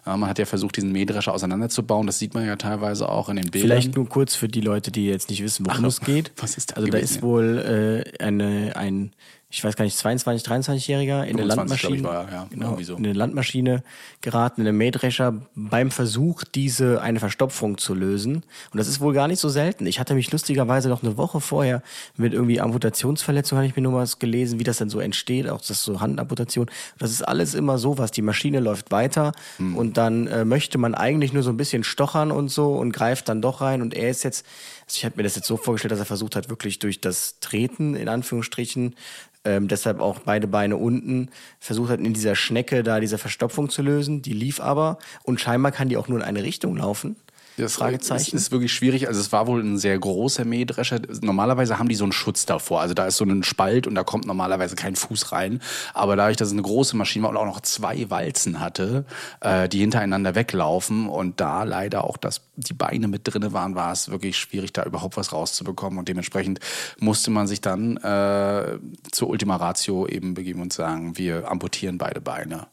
[0.05, 2.05] Man hat ja versucht, diesen Mähdrescher auseinanderzubauen.
[2.05, 3.71] Das sieht man ja teilweise auch in den Bildern.
[3.71, 6.31] Vielleicht nur kurz für die Leute, die jetzt nicht wissen, worum Ach, es geht.
[6.37, 9.11] was ist da Also da ist wohl äh, eine, ein,
[9.55, 12.47] ich weiß gar nicht, 22, 23-Jähriger in der 25, Landmaschine, war ja.
[12.49, 12.95] genau, so.
[12.95, 13.83] in eine Landmaschine
[14.21, 18.43] geraten, in den Mähdrescher beim Versuch, diese eine Verstopfung zu lösen.
[18.71, 19.85] Und das ist wohl gar nicht so selten.
[19.87, 21.81] Ich hatte mich lustigerweise noch eine Woche vorher
[22.17, 25.61] mit irgendwie Amputationsverletzung, habe ich mir nur was gelesen, wie das denn so entsteht, auch
[25.61, 26.69] das so Handamputation.
[26.97, 29.77] Das ist alles immer so, was die Maschine läuft weiter Hm.
[29.77, 33.29] und dann äh, möchte man eigentlich nur so ein bisschen stochern und so und greift
[33.29, 34.45] dann doch rein und er ist jetzt,
[34.85, 37.39] also ich habe mir das jetzt so vorgestellt, dass er versucht hat, wirklich durch das
[37.39, 38.95] Treten, in Anführungsstrichen,
[39.43, 43.81] ähm, deshalb auch beide Beine unten, versucht hat, in dieser Schnecke da diese Verstopfung zu
[43.81, 44.21] lösen.
[44.21, 47.15] Die lief aber und scheinbar kann die auch nur in eine Richtung laufen.
[47.57, 48.35] Das Fragezeichen.
[48.35, 49.07] Es ist wirklich schwierig.
[49.07, 50.99] Also es war wohl ein sehr großer Mähdrescher.
[51.21, 52.81] Normalerweise haben die so einen Schutz davor.
[52.81, 55.61] Also da ist so ein Spalt und da kommt normalerweise kein Fuß rein.
[55.93, 59.05] Aber dadurch, dass es eine große Maschine war und auch noch zwei Walzen hatte,
[59.39, 63.91] äh, die hintereinander weglaufen und da leider auch das, die Beine mit drinne waren, war
[63.91, 65.97] es wirklich schwierig, da überhaupt was rauszubekommen.
[65.97, 66.59] Und dementsprechend
[66.99, 68.79] musste man sich dann äh,
[69.11, 72.67] zur Ultima Ratio eben begeben und sagen, wir amputieren beide Beine.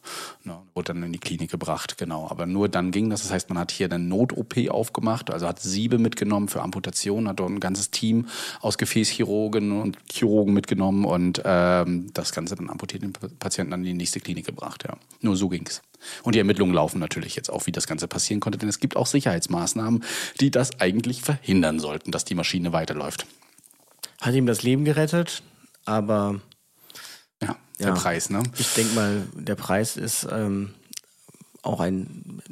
[0.45, 2.29] Ne, wurde dann in die Klinik gebracht, genau.
[2.29, 3.23] Aber nur dann ging das.
[3.23, 7.41] Das heißt, man hat hier eine Not-OP aufgemacht, also hat Siebe mitgenommen für Amputation, hat
[7.41, 8.27] dort ein ganzes Team
[8.61, 13.95] aus Gefäßchirurgen und Chirurgen mitgenommen und ähm, das Ganze dann amputiert den Patienten in die
[13.95, 14.97] nächste Klinik gebracht, ja.
[15.21, 15.83] Nur so ging's.
[16.23, 18.97] Und die Ermittlungen laufen natürlich jetzt auch, wie das Ganze passieren konnte, denn es gibt
[18.97, 20.03] auch Sicherheitsmaßnahmen,
[20.41, 23.27] die das eigentlich verhindern sollten, dass die Maschine weiterläuft.
[24.21, 25.43] Hat ihm das Leben gerettet,
[25.85, 26.41] aber
[27.43, 28.43] ja, der Preis, ne?
[28.59, 30.75] Ich denke mal, der Preis ist ähm,
[31.63, 32.43] auch ein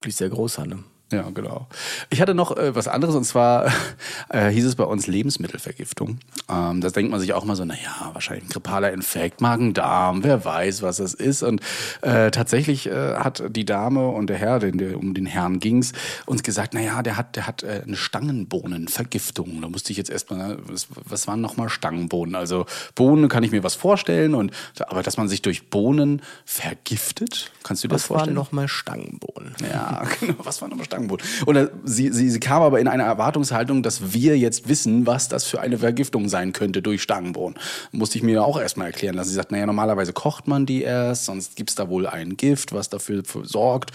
[0.00, 0.82] wirklich sehr großer, ne?
[1.12, 1.68] Ja, genau.
[2.10, 3.66] Ich hatte noch äh, was anderes und zwar
[4.28, 6.18] äh, hieß es bei uns Lebensmittelvergiftung.
[6.48, 10.44] Ähm, das denkt man sich auch mal so, naja, wahrscheinlich ein grippaler Infekt, Magen-Darm, wer
[10.44, 11.44] weiß, was das ist.
[11.44, 11.60] Und
[12.02, 15.92] äh, tatsächlich äh, hat die Dame und der Herr, den, der, um den Herrn ging's,
[16.26, 19.60] uns gesagt, naja, der hat, der hat äh, eine Stangenbohnenvergiftung.
[19.62, 22.34] Da musste ich jetzt erstmal, was, was waren nochmal Stangenbohnen?
[22.34, 22.66] Also
[22.96, 24.50] Bohnen kann ich mir was vorstellen, und
[24.88, 28.36] aber dass man sich durch Bohnen vergiftet, kannst du dir das Was vorstellen?
[28.36, 29.54] waren nochmal Stangenbohnen?
[29.70, 30.34] Ja, genau.
[30.38, 30.95] Was war nochmal Stangenbohnen?
[31.46, 35.28] Und äh, sie, sie, sie kam aber in eine Erwartungshaltung, dass wir jetzt wissen, was
[35.28, 37.58] das für eine Vergiftung sein könnte durch Stangenbohnen.
[37.92, 39.30] Musste ich mir auch erstmal erklären lassen.
[39.30, 42.88] Sie sagt, naja, normalerweise kocht man die erst, sonst gibt's da wohl ein Gift, was
[42.88, 43.92] dafür sorgt,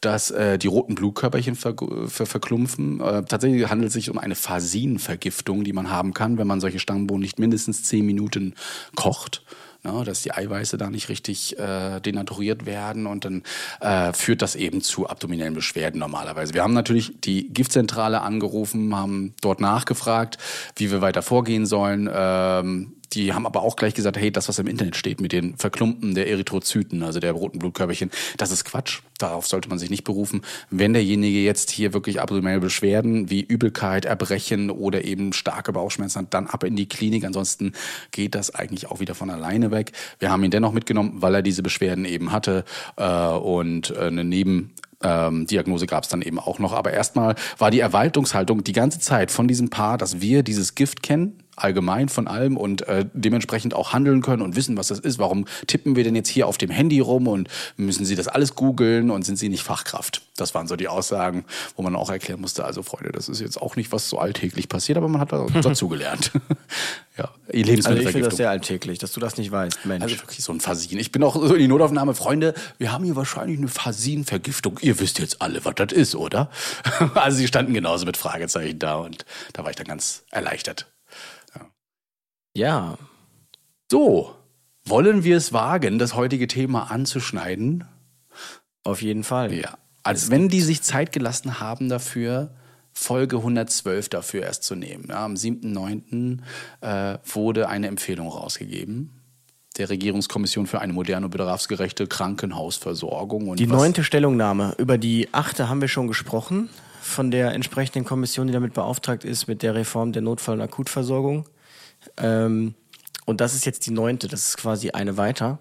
[0.00, 1.74] dass äh, die roten Blutkörperchen ver
[2.06, 3.00] ver verklumpfen.
[3.00, 6.78] Äh, tatsächlich handelt es sich um eine Phasinvergiftung, die man haben kann, wenn man solche
[6.78, 8.54] Stangenbohnen nicht mindestens zehn Minuten
[8.96, 9.42] kocht
[9.82, 13.42] ne, dass die Eiweiße da nicht richtig äh, denaturiert werden und dann
[13.80, 16.54] äh, führt das eben zu abdominellen Beschwerden normalerweise.
[16.54, 20.38] Wir haben natürlich die Giftzentrale angerufen, haben dort nachgefragt,
[20.76, 22.08] wie wir weiter vorgehen sollen.
[22.12, 25.56] Ähm, die haben aber auch gleich gesagt, hey, das, was im Internet steht mit den
[25.56, 29.00] Verklumpen der Erythrozyten, also der roten Blutkörperchen, das ist Quatsch.
[29.18, 30.42] Darauf sollte man sich nicht berufen.
[30.70, 36.34] Wenn derjenige jetzt hier wirklich abdominelle Beschwerden wie Übelkeit, Erbrechen oder eben starke Bauchschmerzen hat,
[36.34, 37.24] dann ab in die Klinik.
[37.24, 37.72] Ansonsten
[38.12, 39.92] geht das eigentlich auch wieder von alleine weg.
[40.18, 42.64] Wir haben ihn dennoch mitgenommen, weil er diese Beschwerden eben hatte
[42.96, 46.72] äh, und äh, eine Neben ähm, Diagnose gab es dann eben auch noch.
[46.72, 51.02] Aber erstmal war die Erwartungshaltung die ganze Zeit von diesem Paar, dass wir dieses Gift
[51.02, 55.18] kennen, allgemein von allem und äh, dementsprechend auch handeln können und wissen, was das ist.
[55.18, 58.54] Warum tippen wir denn jetzt hier auf dem Handy rum und müssen Sie das alles
[58.54, 60.22] googeln und sind Sie nicht Fachkraft?
[60.36, 61.44] Das waren so die Aussagen,
[61.76, 64.68] wo man auch erklären musste, also Freunde, das ist jetzt auch nicht, was so alltäglich
[64.68, 66.32] passiert, aber man hat da dazugelernt.
[67.18, 68.12] ja, Also ihr ich Lebensmittelvergiftung.
[68.12, 70.02] finde das sehr alltäglich, dass du das nicht weißt, Mensch.
[70.02, 70.98] Also wirklich so ein Fasin.
[70.98, 74.78] Ich bin auch so in die Notaufnahme, Freunde, wir haben hier wahrscheinlich eine Fasinvergiftung.
[74.80, 76.50] Ihr wisst jetzt alle, was das ist, oder?
[77.14, 80.86] Also sie standen genauso mit Fragezeichen da und da war ich dann ganz erleichtert.
[82.60, 82.98] Ja.
[83.90, 84.34] So,
[84.84, 87.84] wollen wir es wagen, das heutige Thema anzuschneiden?
[88.84, 89.54] Auf jeden Fall.
[89.54, 89.78] Ja.
[90.02, 92.50] Als wenn die sich Zeit gelassen haben dafür,
[92.92, 95.06] Folge 112 dafür erst zu nehmen.
[95.08, 96.40] Ja, am 7.9.
[96.82, 99.16] Äh, wurde eine Empfehlung rausgegeben
[99.78, 103.48] der Regierungskommission für eine moderne und bedarfsgerechte Krankenhausversorgung.
[103.48, 104.74] Und Die neunte Stellungnahme.
[104.78, 106.68] Über die achte haben wir schon gesprochen.
[107.00, 111.46] Von der entsprechenden Kommission, die damit beauftragt ist, mit der Reform der Notfall- und Akutversorgung.
[112.16, 112.74] Ähm,
[113.26, 114.28] und das ist jetzt die neunte.
[114.28, 115.58] Das ist quasi eine weiter.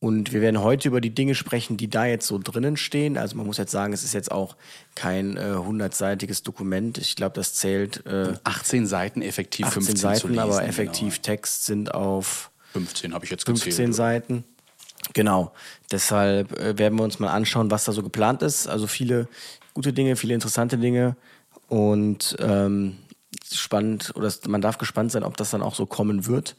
[0.00, 3.18] Und wir werden heute über die Dinge sprechen, die da jetzt so drinnen stehen.
[3.18, 4.56] Also man muss jetzt sagen, es ist jetzt auch
[4.94, 6.98] kein äh, hundertseitiges Dokument.
[6.98, 10.68] Ich glaube, das zählt äh, 18 Seiten, effektiv 18 15 zu Seiten, lesen, aber genau.
[10.68, 13.94] effektiv Text sind auf 15 habe ich jetzt 15 gezählt.
[13.94, 14.44] Seiten.
[15.14, 15.52] Genau.
[15.90, 18.68] Deshalb äh, werden wir uns mal anschauen, was da so geplant ist.
[18.68, 19.26] Also viele
[19.74, 21.16] gute Dinge, viele interessante Dinge
[21.68, 22.98] und ähm,
[23.56, 26.56] spannend oder man darf gespannt sein, ob das dann auch so kommen wird.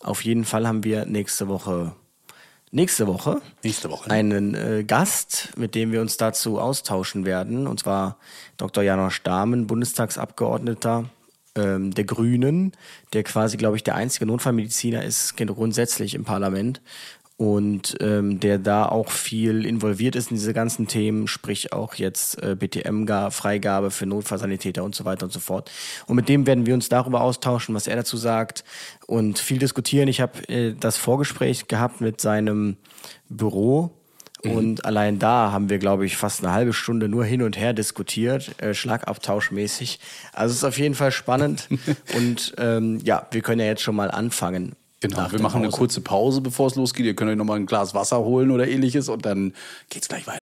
[0.00, 1.94] Auf jeden Fall haben wir nächste Woche
[2.70, 7.80] nächste Woche nächste Woche einen äh, Gast, mit dem wir uns dazu austauschen werden, und
[7.80, 8.18] zwar
[8.56, 8.82] Dr.
[8.82, 11.08] Janosch Dahmen, Bundestagsabgeordneter
[11.56, 12.72] ähm, der Grünen,
[13.12, 16.80] der quasi, glaube ich, der einzige Notfallmediziner ist grundsätzlich im Parlament
[17.36, 22.42] und ähm, der da auch viel involviert ist in diese ganzen Themen, sprich auch jetzt
[22.42, 25.70] äh, BTM-Freigabe für Notfallsanitäter und so weiter und so fort.
[26.06, 28.64] Und mit dem werden wir uns darüber austauschen, was er dazu sagt
[29.06, 30.08] und viel diskutieren.
[30.08, 32.78] Ich habe äh, das Vorgespräch gehabt mit seinem
[33.28, 33.92] Büro
[34.42, 37.72] und allein da haben wir, glaube ich, fast eine halbe Stunde nur hin und her
[37.72, 39.98] diskutiert, äh, Schlagabtauschmäßig.
[40.32, 41.68] Also es ist auf jeden Fall spannend
[42.16, 44.76] und ähm, ja, wir können ja jetzt schon mal anfangen.
[45.00, 47.04] Genau, nach wir der machen eine kurze Pause, bevor es losgeht.
[47.04, 49.52] Ihr könnt euch nochmal ein Glas Wasser holen oder ähnliches und dann
[49.90, 50.38] geht's gleich weiter.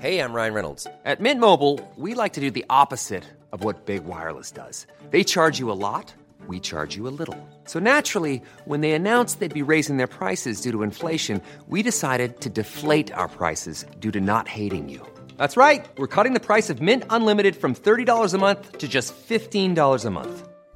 [0.00, 0.86] Hey, I'm Ryan Reynolds.
[1.04, 4.86] At Mint Mobile, we like to do the opposite of what Big Wireless does.
[5.10, 6.14] They charge you a lot,
[6.46, 7.36] we charge you a little.
[7.64, 12.40] So naturally, when they announced they'd be raising their prices due to inflation, we decided
[12.42, 15.04] to deflate our prices due to not hating you.
[15.36, 15.84] That's right.
[15.98, 20.10] We're cutting the price of Mint Unlimited from $30 a month to just $15 a
[20.10, 20.48] month.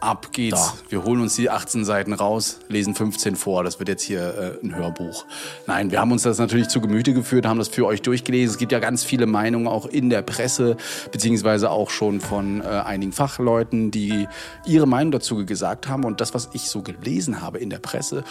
[0.00, 0.74] Ab geht's.
[0.88, 3.64] Wir holen uns die 18 Seiten raus, lesen 15 vor.
[3.64, 5.24] Das wird jetzt hier äh, ein Hörbuch.
[5.66, 8.52] Nein, wir haben uns das natürlich zu Gemüte geführt, haben das für euch durchgelesen.
[8.52, 10.76] Es gibt ja ganz viele Meinungen auch in der Presse,
[11.10, 14.28] beziehungsweise auch schon von äh, einigen Fachleuten, die
[14.64, 16.04] ihre Meinung dazu gesagt haben.
[16.04, 18.22] Und das, was ich so gelesen habe in der Presse,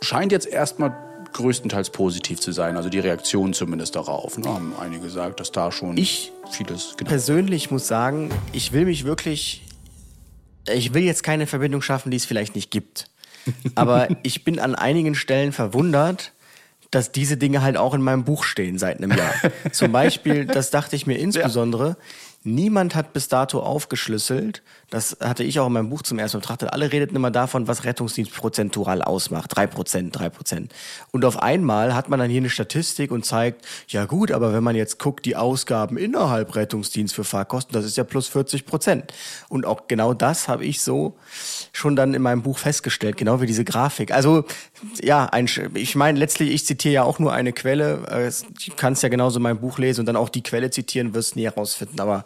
[0.00, 0.96] scheint jetzt erstmal
[1.32, 2.76] größtenteils positiv zu sein.
[2.76, 4.38] Also die Reaktion zumindest darauf.
[4.38, 7.08] Ne, haben einige gesagt, dass da schon Ich vieles genau.
[7.08, 9.62] persönlich muss sagen, ich will mich wirklich,
[10.72, 13.06] ich will jetzt keine Verbindung schaffen, die es vielleicht nicht gibt.
[13.74, 16.32] Aber ich bin an einigen Stellen verwundert,
[16.90, 19.34] dass diese Dinge halt auch in meinem Buch stehen seit einem Jahr.
[19.72, 21.96] Zum Beispiel, das dachte ich mir insbesondere,
[22.44, 26.40] niemand hat bis dato aufgeschlüsselt, das hatte ich auch in meinem Buch zum ersten Mal
[26.42, 29.56] betrachtet, alle redeten immer davon, was Rettungsdienst prozentual ausmacht.
[29.56, 30.72] Drei Prozent, drei Prozent.
[31.10, 34.62] Und auf einmal hat man dann hier eine Statistik und zeigt, ja gut, aber wenn
[34.62, 39.12] man jetzt guckt, die Ausgaben innerhalb Rettungsdienst für Fahrkosten, das ist ja plus 40 Prozent.
[39.48, 41.16] Und auch genau das habe ich so
[41.72, 44.12] schon dann in meinem Buch festgestellt, genau wie diese Grafik.
[44.12, 44.44] Also
[45.02, 48.06] ja, ein, ich meine, letztlich, ich zitiere ja auch nur eine Quelle.
[48.08, 48.30] Äh,
[48.66, 51.36] Du kannst ja genauso in meinem Buch lesen und dann auch die Quelle zitieren, wirst
[51.36, 52.00] nie herausfinden.
[52.00, 52.24] Aber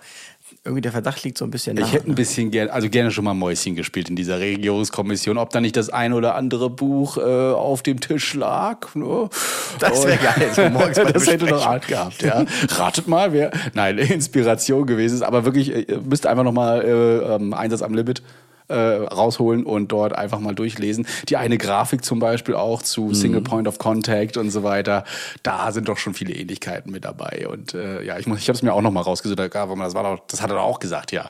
[0.63, 1.91] irgendwie der Verdacht liegt so ein bisschen Ich nah.
[1.93, 5.61] hätte ein bisschen gerne, also gerne schon mal Mäuschen gespielt in dieser Regierungskommission, ob da
[5.61, 8.95] nicht das ein oder andere Buch äh, auf dem Tisch lag.
[8.95, 9.31] Ne?
[9.79, 11.67] Das wär Und- geil, so morgens das hätte noch.
[11.67, 12.45] Art gehabt, ja.
[12.69, 17.35] Ratet mal, wer, nein, Inspiration gewesen ist, aber wirklich, äh, ihr müsst einfach nochmal äh,
[17.37, 18.23] ähm, Einsatz am Limit
[18.71, 21.07] äh, rausholen und dort einfach mal durchlesen.
[21.29, 23.15] Die eine Grafik zum Beispiel auch zu Mhm.
[23.15, 25.05] Single Point of Contact und so weiter,
[25.43, 27.47] da sind doch schon viele Ähnlichkeiten mit dabei.
[27.49, 29.55] Und äh, ja, ich, muss- ich habe es mir auch nochmal rausgesucht, das,
[29.95, 31.29] war doch, das hat er doch auch gesagt, ja.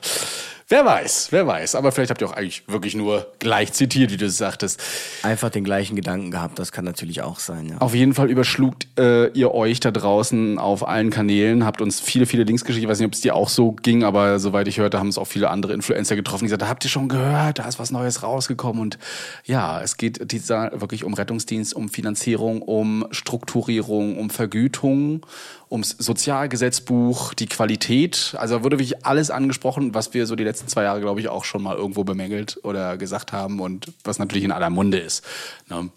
[0.71, 1.75] Wer weiß, wer weiß.
[1.75, 4.81] Aber vielleicht habt ihr auch eigentlich wirklich nur gleich zitiert, wie du es sagtest.
[5.21, 7.77] Einfach den gleichen Gedanken gehabt, das kann natürlich auch sein, ja.
[7.79, 12.25] Auf jeden Fall überschlugt äh, ihr euch da draußen auf allen Kanälen, habt uns viele,
[12.25, 12.83] viele Links geschickt.
[12.83, 15.17] Ich weiß nicht, ob es dir auch so ging, aber soweit ich hörte, haben es
[15.17, 18.23] auch viele andere Influencer getroffen, die gesagt, habt ihr schon gehört, da ist was Neues
[18.23, 18.81] rausgekommen.
[18.81, 18.97] Und
[19.43, 25.25] ja, es geht dieser wirklich um Rettungsdienst, um Finanzierung, um Strukturierung, um Vergütung,
[25.71, 28.35] ums Sozialgesetzbuch, die Qualität.
[28.37, 31.45] Also wurde wirklich alles angesprochen, was wir so die letzten zwei Jahre, glaube ich, auch
[31.45, 35.25] schon mal irgendwo bemängelt oder gesagt haben und was natürlich in aller Munde ist.
[35.69, 35.89] Ne?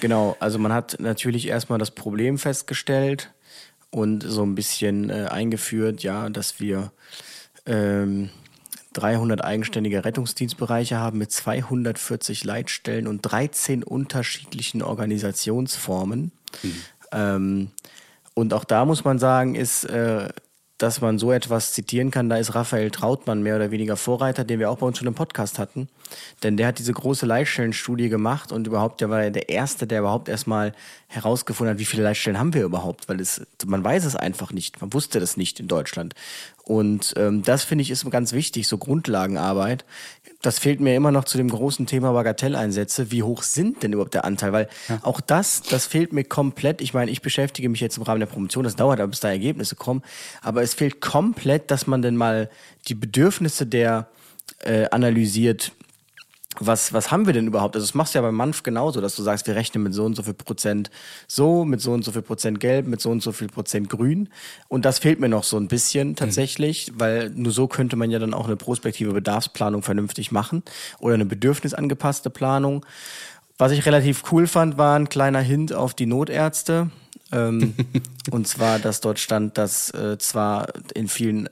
[0.00, 3.32] Genau, also man hat natürlich erstmal das Problem festgestellt
[3.90, 6.92] und so ein bisschen äh, eingeführt, ja, dass wir
[7.66, 8.30] ähm,
[8.94, 16.32] 300 eigenständige Rettungsdienstbereiche haben mit 240 Leitstellen und 13 unterschiedlichen Organisationsformen.
[17.12, 17.70] Ähm,
[18.34, 20.28] und auch da muss man sagen, ist, äh,
[20.82, 24.58] dass man so etwas zitieren kann, da ist Raphael Trautmann mehr oder weniger Vorreiter, den
[24.58, 25.88] wir auch bei uns schon im Podcast hatten.
[26.42, 30.28] Denn der hat diese große Leitstellenstudie gemacht und überhaupt, der war der Erste, der überhaupt
[30.28, 30.72] erstmal
[31.06, 34.80] herausgefunden hat, wie viele Leitstellen haben wir überhaupt, weil es, man weiß es einfach nicht.
[34.80, 36.14] Man wusste das nicht in Deutschland.
[36.64, 39.84] Und ähm, das finde ich ist ganz wichtig, so Grundlagenarbeit.
[40.42, 43.10] Das fehlt mir immer noch zu dem großen Thema Bagatelleinsätze.
[43.10, 44.52] Wie hoch sind denn überhaupt der Anteil?
[44.52, 44.68] Weil
[45.02, 46.80] auch das, das fehlt mir komplett.
[46.80, 49.76] Ich meine, ich beschäftige mich jetzt im Rahmen der Promotion, das dauert, bis da Ergebnisse
[49.76, 50.02] kommen.
[50.40, 52.48] Aber es fehlt komplett, dass man denn mal
[52.88, 54.08] die Bedürfnisse der
[54.60, 55.72] äh, analysiert,
[56.60, 57.74] was, was haben wir denn überhaupt?
[57.74, 60.04] Also das machst du ja beim Manf genauso, dass du sagst, wir rechnen mit so
[60.04, 60.90] und so viel Prozent
[61.26, 64.28] so, mit so und so viel Prozent gelb, mit so und so viel Prozent grün.
[64.68, 68.18] Und das fehlt mir noch so ein bisschen tatsächlich, weil nur so könnte man ja
[68.18, 70.62] dann auch eine prospektive Bedarfsplanung vernünftig machen
[70.98, 72.84] oder eine bedürfnisangepasste Planung.
[73.58, 76.90] Was ich relativ cool fand, war ein kleiner Hint auf die Notärzte.
[77.30, 77.74] Ähm,
[78.30, 81.48] und zwar, dass dort stand, dass äh, zwar in vielen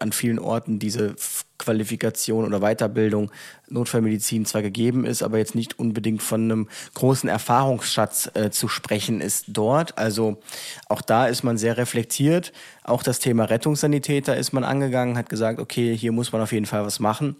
[0.00, 1.16] an vielen Orten diese
[1.58, 3.30] Qualifikation oder Weiterbildung
[3.68, 9.20] Notfallmedizin zwar gegeben ist, aber jetzt nicht unbedingt von einem großen Erfahrungsschatz äh, zu sprechen
[9.20, 9.98] ist dort.
[9.98, 10.40] Also
[10.88, 12.52] auch da ist man sehr reflektiert.
[12.84, 16.66] Auch das Thema Rettungssanitäter ist man angegangen, hat gesagt, okay, hier muss man auf jeden
[16.66, 17.36] Fall was machen.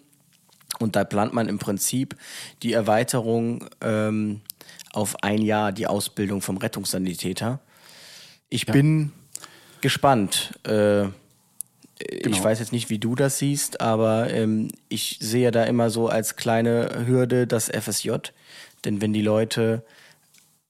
[0.79, 2.17] Und da plant man im Prinzip
[2.63, 4.43] die Erweiterung ähm,
[4.93, 7.61] auf ein Jahr die Ausbildung vom Rettungssanitäter.
[8.51, 9.13] Ich bin
[9.81, 10.59] gespannt.
[10.65, 11.09] Äh,
[12.01, 12.45] Ich Genau.
[12.45, 16.37] weiß jetzt nicht, wie du das siehst, aber ähm, ich sehe da immer so als
[16.37, 18.13] kleine Hürde das FSJ.
[18.85, 19.83] Denn wenn die Leute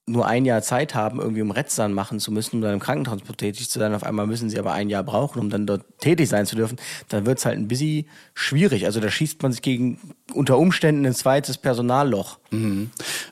[0.09, 3.37] nur ein Jahr Zeit haben, irgendwie um Retzern machen zu müssen, um dann im Krankentransport
[3.37, 6.27] tätig zu sein, auf einmal müssen sie aber ein Jahr brauchen, um dann dort tätig
[6.29, 6.77] sein zu dürfen,
[7.09, 8.85] dann wird's halt ein bisschen schwierig.
[8.85, 9.99] Also da schießt man sich gegen
[10.33, 12.39] unter Umständen ein zweites Personalloch.
[12.51, 12.89] Mhm.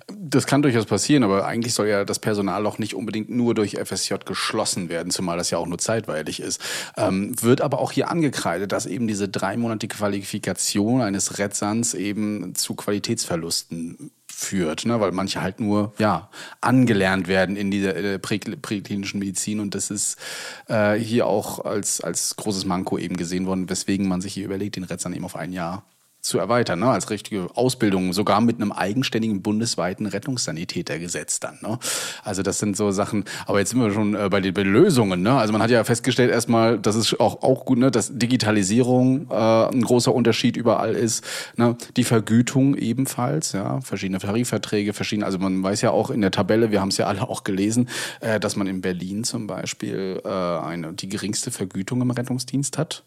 [0.08, 4.16] Das kann durchaus passieren, aber eigentlich soll ja das Personalloch nicht unbedingt nur durch FSJ
[4.26, 6.62] geschlossen werden, zumal das ja auch nur zeitweilig ist.
[6.96, 12.76] Ähm, wird aber auch hier angekreidet, dass eben diese dreimonatige Qualifikation eines Retsans eben zu
[12.76, 15.00] Qualitätsverlusten führt, ne?
[15.00, 16.30] weil manche halt nur ja
[16.62, 20.20] angelernt werden in dieser äh, prä präklinischen Medizin und das ist
[20.68, 24.76] äh, hier auch als als großes Manko eben gesehen worden, weswegen man sich hier überlegt,
[24.76, 25.84] den Retzern eben auf ein Jahr
[26.22, 31.58] zu erweitern, ne, als richtige Ausbildung, sogar mit einem eigenständigen bundesweiten Rettungssanitätergesetz dann.
[31.62, 31.80] Ne?
[32.24, 35.22] Also das sind so Sachen, aber jetzt sind wir schon äh, bei den Lösungen.
[35.22, 35.34] Ne?
[35.34, 39.34] Also man hat ja festgestellt erstmal, dass es auch, auch gut, ne, dass Digitalisierung äh,
[39.34, 41.24] ein großer Unterschied überall ist.
[41.56, 41.78] Ne?
[41.96, 46.72] Die Vergütung ebenfalls, ja, verschiedene Tarifverträge, verschiedene, also man weiß ja auch in der Tabelle,
[46.72, 47.90] wir haben es ja alle auch gelesen,
[48.20, 53.04] äh, dass man in Berlin zum Beispiel äh, eine, die geringste Vergütung im Rettungsdienst hat.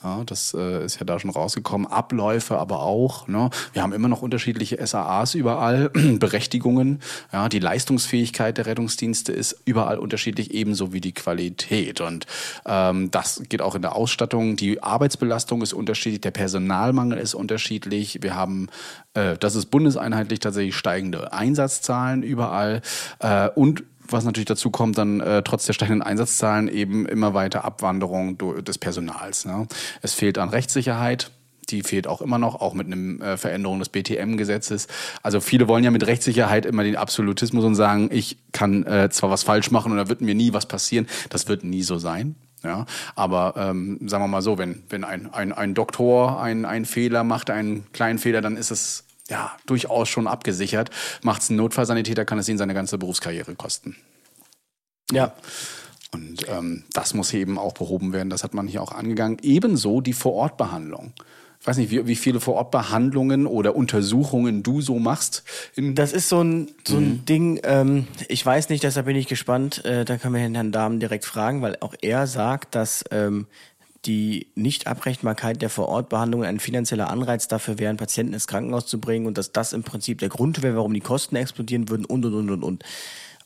[0.00, 1.88] Ja, das äh, ist ja da schon rausgekommen.
[1.88, 3.26] Abläufe aber auch.
[3.26, 3.50] Ne?
[3.72, 5.88] Wir haben immer noch unterschiedliche SAAs überall,
[6.20, 7.00] Berechtigungen.
[7.32, 12.00] Ja, die Leistungsfähigkeit der Rettungsdienste ist überall unterschiedlich, ebenso wie die Qualität.
[12.00, 12.26] Und
[12.64, 14.54] ähm, das geht auch in der Ausstattung.
[14.54, 18.22] Die Arbeitsbelastung ist unterschiedlich, der Personalmangel ist unterschiedlich.
[18.22, 18.68] Wir haben,
[19.14, 22.82] äh, das ist bundeseinheitlich tatsächlich steigende Einsatzzahlen überall.
[23.18, 23.82] Äh, und
[24.12, 28.78] was natürlich dazu kommt, dann äh, trotz der steigenden Einsatzzahlen eben immer weiter Abwanderung des
[28.78, 29.44] Personals.
[29.44, 29.66] Ne?
[30.02, 31.30] Es fehlt an Rechtssicherheit.
[31.70, 34.86] Die fehlt auch immer noch, auch mit einer äh, Veränderung des BTM-Gesetzes.
[35.22, 39.28] Also viele wollen ja mit Rechtssicherheit immer den Absolutismus und sagen, ich kann äh, zwar
[39.28, 41.06] was falsch machen und da wird mir nie was passieren.
[41.28, 42.36] Das wird nie so sein.
[42.64, 47.22] Ja, aber ähm, sagen wir mal so, wenn, wenn ein, ein, ein Doktor einen Fehler
[47.22, 50.90] macht, einen kleinen Fehler, dann ist es ja, durchaus schon abgesichert.
[51.22, 53.96] Macht es ein Notfallsanitäter, kann es ihn seine ganze Berufskarriere kosten.
[55.12, 55.34] Ja.
[56.12, 58.30] Und ähm, das muss eben auch behoben werden.
[58.30, 59.36] Das hat man hier auch angegangen.
[59.42, 61.12] Ebenso die Vorortbehandlung.
[61.60, 65.42] Ich weiß nicht, wie, wie viele Vorortbehandlungen oder Untersuchungen du so machst.
[65.76, 67.24] das ist so ein, so ein mhm.
[67.26, 69.84] Ding, ähm, ich weiß nicht, deshalb bin ich gespannt.
[69.84, 73.48] Äh, da können wir Herrn Dahmen direkt fragen, weil auch er sagt, dass ähm,
[74.08, 79.26] die Nichtabrechenbarkeit der Vorortbehandlung ein finanzieller Anreiz dafür wäre, einen Patienten ins Krankenhaus zu bringen
[79.26, 82.34] und dass das im Prinzip der Grund wäre, warum die Kosten explodieren würden und, und,
[82.34, 82.84] und, und, und.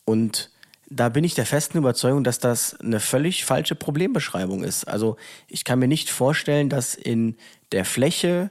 [0.05, 0.51] Und
[0.89, 4.85] da bin ich der festen Überzeugung, dass das eine völlig falsche Problembeschreibung ist.
[4.85, 5.17] Also
[5.49, 7.37] ich kann mir nicht vorstellen, dass in
[7.73, 8.51] der Fläche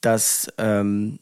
[0.00, 1.20] das ähm,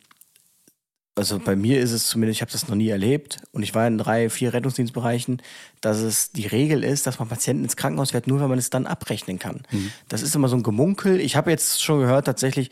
[1.17, 3.87] also bei mir ist es zumindest, ich habe das noch nie erlebt und ich war
[3.87, 5.41] in drei, vier Rettungsdienstbereichen,
[5.81, 8.71] dass es die Regel ist, dass man Patienten ins Krankenhaus fährt, nur wenn man es
[8.71, 9.63] dann abrechnen kann.
[9.71, 9.93] Mhm.
[10.09, 11.21] Das ist immer so ein Gemunkel.
[11.21, 12.71] Ich habe jetzt schon gehört, tatsächlich,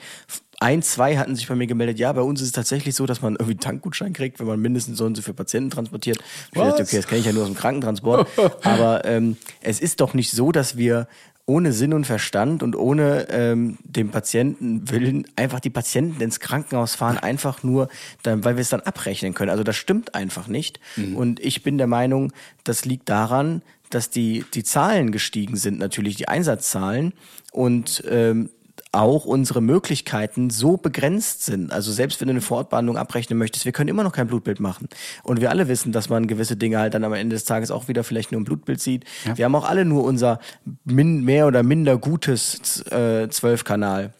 [0.59, 3.21] ein, zwei hatten sich bei mir gemeldet, ja, bei uns ist es tatsächlich so, dass
[3.21, 6.19] man irgendwie einen Tankgutschein kriegt, wenn man mindestens so und so für Patienten transportiert.
[6.53, 8.29] Ich dachte, okay, das kenne ich ja nur aus dem Krankentransport.
[8.63, 11.09] Aber ähm, es ist doch nicht so, dass wir
[11.53, 16.95] ohne Sinn und Verstand und ohne ähm, dem Patienten Willen einfach die Patienten ins Krankenhaus
[16.95, 17.89] fahren, einfach nur,
[18.23, 19.51] dann, weil wir es dann abrechnen können.
[19.51, 20.81] Also das stimmt einfach nicht.
[20.97, 21.15] Mhm.
[21.15, 22.33] Und ich bin der Meinung,
[22.65, 27.13] das liegt daran, dass die, die Zahlen gestiegen sind, natürlich die Einsatzzahlen.
[27.53, 28.49] Und ähm,
[28.93, 31.73] auch unsere Möglichkeiten so begrenzt sind.
[31.73, 34.89] Also selbst wenn du eine Vorortbehandlung abrechnen möchtest, wir können immer noch kein Blutbild machen.
[35.23, 37.89] Und wir alle wissen, dass man gewisse Dinge halt dann am Ende des Tages auch
[37.89, 39.05] wieder vielleicht nur ein Blutbild sieht.
[39.25, 39.39] Ja.
[39.39, 40.41] Wir haben auch alle nur unser
[40.85, 44.13] mehr oder minder gutes äh, Zwölfkanal.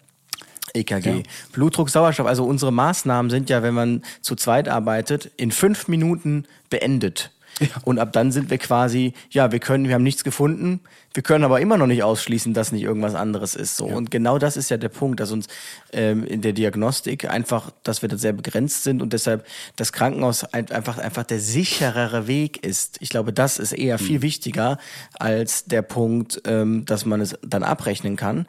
[0.73, 1.17] EKG.
[1.17, 1.23] Ja.
[1.51, 6.45] Blutdruck, Sauerstoff, also unsere Maßnahmen sind ja, wenn man zu zweit arbeitet, in fünf Minuten
[6.71, 7.29] beendet.
[7.59, 7.67] Ja.
[7.83, 10.81] Und ab dann sind wir quasi, ja, wir können, wir haben nichts gefunden,
[11.13, 13.77] wir können aber immer noch nicht ausschließen, dass nicht irgendwas anderes ist.
[13.77, 13.87] So.
[13.87, 13.95] Ja.
[13.95, 15.47] Und genau das ist ja der Punkt, dass uns
[15.91, 19.45] ähm, in der Diagnostik einfach, dass wir da sehr begrenzt sind und deshalb
[19.75, 22.97] das Krankenhaus einfach, einfach der sicherere Weg ist.
[22.99, 24.23] Ich glaube, das ist eher viel mhm.
[24.23, 24.77] wichtiger
[25.13, 28.47] als der Punkt, ähm, dass man es dann abrechnen kann.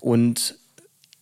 [0.00, 0.57] Und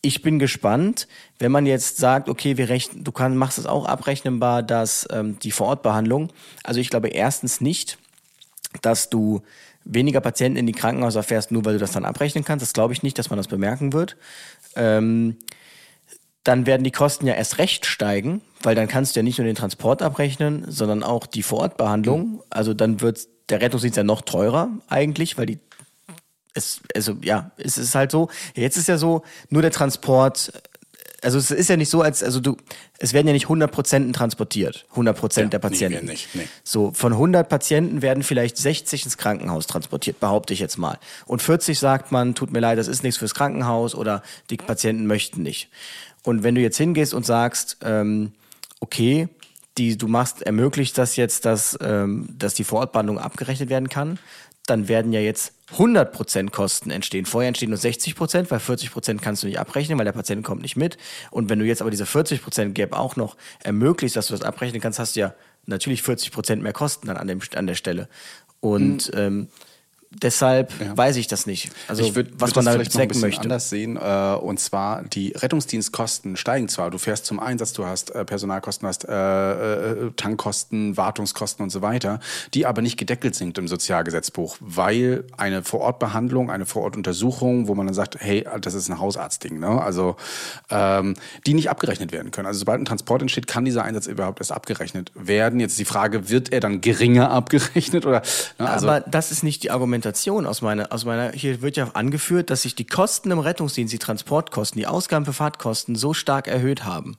[0.07, 1.09] ich bin gespannt,
[1.41, 5.39] wenn man jetzt sagt, okay, wir rechnen, du kannst, machst es auch abrechnenbar, dass ähm,
[5.41, 6.33] die Vorortbehandlung,
[6.63, 7.99] also ich glaube erstens nicht,
[8.83, 9.43] dass du
[9.85, 12.63] weniger Patienten in die Krankenhäuser fährst, nur weil du das dann abrechnen kannst.
[12.63, 14.17] Das glaube ich nicht, dass man das bemerken wird.
[14.77, 15.37] Ähm,
[16.45, 19.47] dann werden die Kosten ja erst recht steigen, weil dann kannst du ja nicht nur
[19.47, 22.29] den Transport abrechnen, sondern auch die Vorortbehandlung.
[22.29, 22.43] Mhm.
[22.49, 25.59] Also dann wird der Rettungsdienst ja noch teurer eigentlich, weil die
[26.57, 28.29] es, also ja, es ist halt so.
[28.55, 30.53] Jetzt ist ja so, nur der Transport,
[31.23, 32.57] also es ist ja nicht so, als, also du,
[32.99, 36.07] es werden ja nicht 100 Prozent transportiert, 100 Prozent ja, der Patienten.
[36.07, 36.49] Nee, nicht, nee.
[36.63, 40.99] So, von 100 Patienten werden vielleicht 60 ins Krankenhaus transportiert, behaupte ich jetzt mal.
[41.27, 45.07] Und 40 sagt man, tut mir leid, das ist nichts fürs Krankenhaus oder die Patienten
[45.07, 45.69] möchten nicht.
[46.23, 48.33] Und wenn du jetzt hingehst und sagst, ähm,
[48.81, 49.29] okay,
[49.79, 54.19] die, du machst, ermöglicht das jetzt, dass, ähm, dass die Vorortbehandlung abgerechnet werden kann,
[54.67, 57.27] dann werden ja jetzt 100% Kosten entstehen.
[57.27, 60.77] Vorher entstehen nur 60%, weil 40% kannst du nicht abrechnen, weil der Patient kommt nicht
[60.77, 60.97] mit.
[61.31, 64.81] Und wenn du jetzt aber diese 40% Gap auch noch ermöglicht, dass du das abrechnen
[64.81, 65.35] kannst, hast du ja
[65.67, 68.09] natürlich 40% mehr Kosten dann an, dem, an der Stelle.
[68.61, 69.19] Und mhm.
[69.19, 69.49] ähm,
[70.11, 71.71] Deshalb weiß ich das nicht.
[71.89, 73.43] Also ich würd, was würd man damit vielleicht noch ein bezwecken bisschen möchte.
[73.43, 73.97] anders sehen.
[73.97, 76.91] Äh, und zwar die Rettungsdienstkosten steigen zwar.
[76.91, 81.83] Du fährst zum Einsatz, du hast äh, Personalkosten, hast äh, äh, Tankkosten, Wartungskosten und so
[81.83, 82.21] weiter,
[82.55, 87.95] die aber nicht gedeckelt sind im Sozialgesetzbuch, weil eine Vorortbehandlung, eine Vorortuntersuchung, wo man dann
[87.95, 89.83] sagt, hey, das ist ein Hausarztding, ne?
[89.83, 90.17] Also
[90.71, 91.15] ähm,
[91.47, 92.47] die nicht abgerechnet werden können.
[92.47, 95.61] Also sobald ein Transport entsteht, kann dieser Einsatz überhaupt erst abgerechnet werden.
[95.61, 98.23] Jetzt ist die Frage, wird er dann geringer abgerechnet oder?
[98.59, 98.71] Ne?
[98.71, 102.51] Also aber das ist nicht die Argumentation aus meiner, aus meiner, hier wird ja angeführt,
[102.51, 106.85] dass sich die Kosten im Rettungsdienst, die Transportkosten, die Ausgaben für Fahrtkosten so stark erhöht
[106.85, 107.17] haben.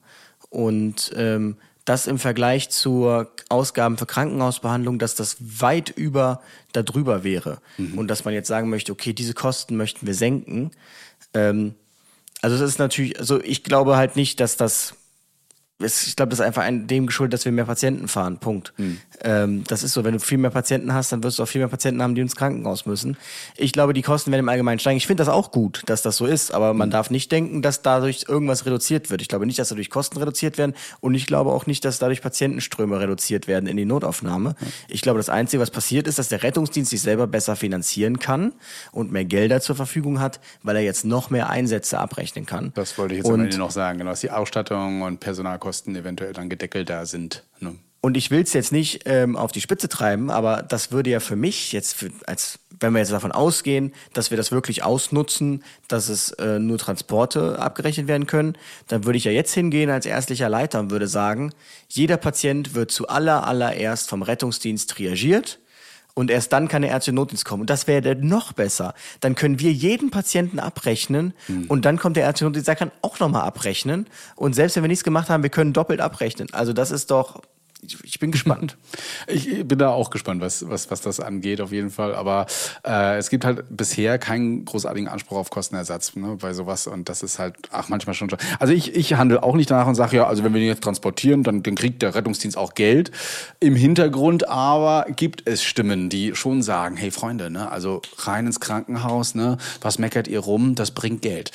[0.49, 6.41] Und ähm, das im Vergleich zur Ausgaben für Krankenhausbehandlung, dass das weit über
[6.73, 7.59] darüber wäre.
[7.95, 10.71] Und dass man jetzt sagen möchte, okay, diese Kosten möchten wir senken.
[11.33, 11.75] Ähm,
[12.41, 14.95] also das ist natürlich, also ich glaube halt nicht, dass das
[15.79, 18.39] ich glaube, das ist einfach ein, dem geschuldet, dass wir mehr Patienten fahren.
[18.39, 18.73] Punkt.
[19.21, 20.03] Ähm, das ist so.
[20.03, 22.21] Wenn du viel mehr Patienten hast, dann wirst du auch viel mehr Patienten haben, die
[22.21, 23.15] ins Krankenhaus müssen.
[23.55, 24.97] Ich glaube, die Kosten werden im Allgemeinen steigen.
[24.97, 27.83] Ich finde das auch gut, dass das so ist, aber man darf nicht denken, dass
[27.83, 29.21] dadurch irgendwas reduziert wird.
[29.21, 32.23] Ich glaube nicht, dass dadurch Kosten reduziert werden und ich glaube auch nicht, dass dadurch
[32.23, 34.55] Patientenströme reduziert werden in die Notaufnahme.
[34.87, 38.53] Ich glaube, das Einzige, was passiert ist, dass der Rettungsdienst sich selber besser finanzieren kann
[38.91, 42.71] und mehr Gelder zur Verfügung hat, weil er jetzt noch mehr Einsätze abrechnen kann.
[42.73, 45.66] Das wollte ich jetzt am Und- Ende noch sagen, genau, dass die Ausstattung und Personalkosten
[45.95, 47.43] eventuell dann gedeckelt da sind.
[47.59, 47.75] Ne?
[47.99, 51.19] Und ich will es jetzt nicht ähm, auf die Spitze treiben, aber das würde ja
[51.19, 55.63] für mich jetzt, für, als wenn wir jetzt davon ausgehen, dass wir das wirklich ausnutzen,
[55.87, 58.55] dass es äh, nur Transporte abgerechnet werden können,
[58.87, 61.53] dann würde ich ja jetzt hingehen als ärztlicher Leiter und würde sagen,
[61.89, 65.59] jeder Patient wird zu aller allererst vom Rettungsdienst triagiert.
[66.17, 67.61] Und erst dann kann der ärztliche Notdienst kommen.
[67.61, 68.95] Und das wäre noch besser.
[69.19, 71.35] Dann können wir jeden Patienten abrechnen
[71.67, 74.07] und dann kommt der ärztliche Notdienst, der kann auch nochmal abrechnen.
[74.35, 76.47] Und selbst wenn wir nichts gemacht haben, wir können doppelt abrechnen.
[76.53, 77.43] Also das ist doch,
[78.03, 78.75] ich, bin gespannt.
[79.29, 82.15] Ich bin da auch gespannt, was, was, was das angeht, auf jeden Fall.
[82.15, 82.45] Aber
[82.85, 86.87] äh, es gibt halt bisher keinen großartigen Anspruch auf Kostenersatz ne, bei sowas.
[86.87, 88.29] Und das ist halt, ach, manchmal schon.
[88.29, 90.69] schon- Also ich, ich handle auch nicht danach und sage, ja, also wenn wir den
[90.69, 93.11] jetzt transportieren, dann, dann kriegt der Rettungsdienst auch Geld
[93.59, 94.47] im Hintergrund.
[94.47, 99.57] Aber gibt es Stimmen, die schon sagen, hey Freunde, ne, also rein ins Krankenhaus, ne,
[99.81, 101.51] was meckert ihr rum, das bringt Geld.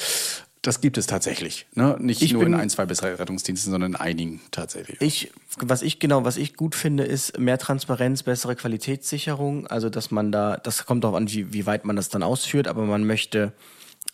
[0.63, 1.67] Das gibt es tatsächlich.
[1.75, 1.97] Ne?
[1.99, 5.01] Nicht Ich nur in bin- ein, zwei bessere Rettungsdiensten, sondern in einigen tatsächlich.
[5.01, 9.67] Ich, was ich genau, was ich gut finde, ist mehr Transparenz, bessere Qualitätssicherung.
[9.67, 12.69] Also, dass man da, das kommt darauf an, wie, wie weit man das dann ausführt,
[12.69, 13.53] aber man möchte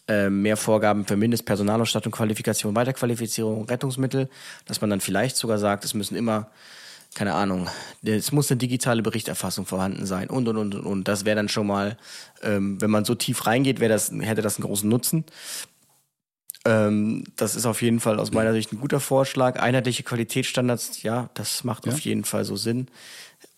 [0.09, 4.31] äh, mehr Vorgaben für Mindestpersonalausstattung, Qualifikation, Weiterqualifizierung, Rettungsmittel,
[4.65, 6.49] dass man dann vielleicht sogar sagt, es müssen immer
[7.15, 7.69] keine Ahnung,
[8.05, 10.85] es muss eine digitale Berichterfassung vorhanden sein und und und und.
[10.87, 11.09] und.
[11.09, 11.97] Das wäre dann schon mal,
[12.43, 15.25] ähm, wenn man so tief reingeht, wäre das, hätte das einen großen Nutzen.
[16.65, 19.61] Ähm, das ist auf jeden Fall aus meiner Sicht ein guter Vorschlag.
[19.61, 21.93] Einheitliche Qualitätsstandards, ja, das macht Ja.
[21.93, 22.89] auf jeden Fall so Sinn.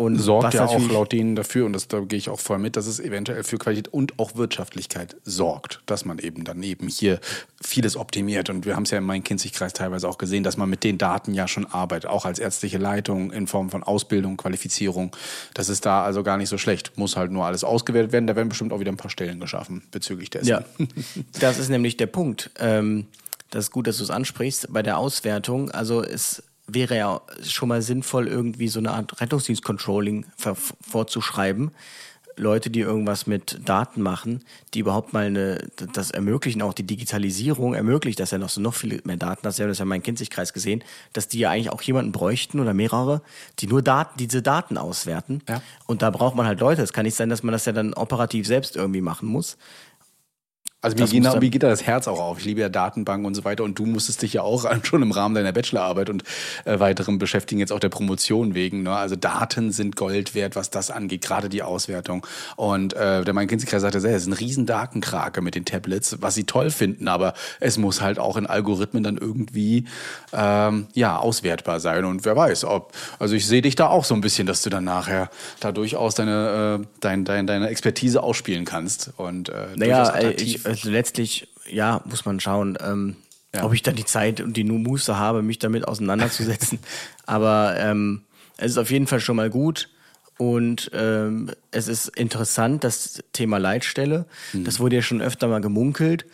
[0.01, 2.77] Und sorgt ja auch laut denen dafür, und das, da gehe ich auch voll mit,
[2.77, 7.21] dass es eventuell für Qualität und auch Wirtschaftlichkeit sorgt, dass man eben dann eben hier
[7.61, 8.49] vieles optimiert.
[8.49, 11.35] Und wir haben es ja im Main-Kinzig-Kreis teilweise auch gesehen, dass man mit den Daten
[11.35, 15.15] ja schon arbeitet, auch als ärztliche Leitung in Form von Ausbildung, Qualifizierung.
[15.53, 16.97] Das ist da also gar nicht so schlecht.
[16.97, 18.27] Muss halt nur alles ausgewertet werden.
[18.27, 20.49] Da werden bestimmt auch wieder ein paar Stellen geschaffen bezüglich dessen.
[20.49, 20.65] Ja,
[21.41, 22.51] das ist nämlich der Punkt.
[22.59, 23.07] Ähm,
[23.51, 24.73] das ist gut, dass du es ansprichst.
[24.73, 26.43] Bei der Auswertung, also es
[26.75, 30.27] wäre ja schon mal sinnvoll, irgendwie so eine Art Rettungsdienst-Controlling
[30.81, 31.71] vorzuschreiben.
[32.37, 34.43] Leute, die irgendwas mit Daten machen,
[34.73, 35.59] die überhaupt mal eine,
[35.93, 39.59] das ermöglichen, auch die Digitalisierung ermöglicht, dass ja noch so noch viele mehr Daten, das
[39.59, 42.59] haben wir das ja in meinem Kinzigkreis gesehen, dass die ja eigentlich auch jemanden bräuchten
[42.59, 43.21] oder mehrere,
[43.59, 45.43] die nur Daten, diese Daten auswerten.
[45.87, 46.83] Und da braucht man halt Leute.
[46.83, 49.59] Es kann nicht sein, dass man das ja dann operativ selbst irgendwie machen muss.
[50.83, 52.39] Also muss dann- mir geht da das Herz auch auf.
[52.39, 53.65] Ich liebe ja Datenbanken und so weiter.
[53.65, 56.23] Und du musstest dich ja auch schon im Rahmen deiner Bachelorarbeit und
[56.65, 58.83] äh, weiterem beschäftigen, jetzt auch der Promotion wegen.
[58.85, 58.93] Ne?
[58.97, 62.27] Also Daten sind Gold wert, was das angeht, gerade die Auswertung.
[62.57, 66.45] Und äh, der Main-Kinzig-Kreis sagte es ist ein riesen Datenkrake mit den Tablets, was sie
[66.45, 69.85] toll finden, aber es muss halt auch in Algorithmen dann irgendwie
[70.33, 72.07] ähm, ja auswertbar sein.
[72.07, 74.71] Und wer weiß, ob, also ich sehe dich da auch so ein bisschen, dass du
[74.71, 75.29] dann nachher
[75.61, 79.11] da durchaus deine, äh, dein, dein, deine Expertise ausspielen kannst.
[79.19, 80.67] Und äh, Naja, äh, attraktiv.
[80.67, 83.17] ich, also letztlich, ja, muss man schauen, ähm,
[83.61, 86.79] ob ich da die Zeit und die Muße habe, mich damit auseinanderzusetzen.
[87.27, 88.23] Aber ähm,
[88.57, 89.91] es ist auf jeden Fall schon mal gut.
[90.39, 94.25] Und ähm, es ist interessant, das Thema Leitstelle.
[94.65, 96.25] Das wurde ja schon öfter mal gemunkelt,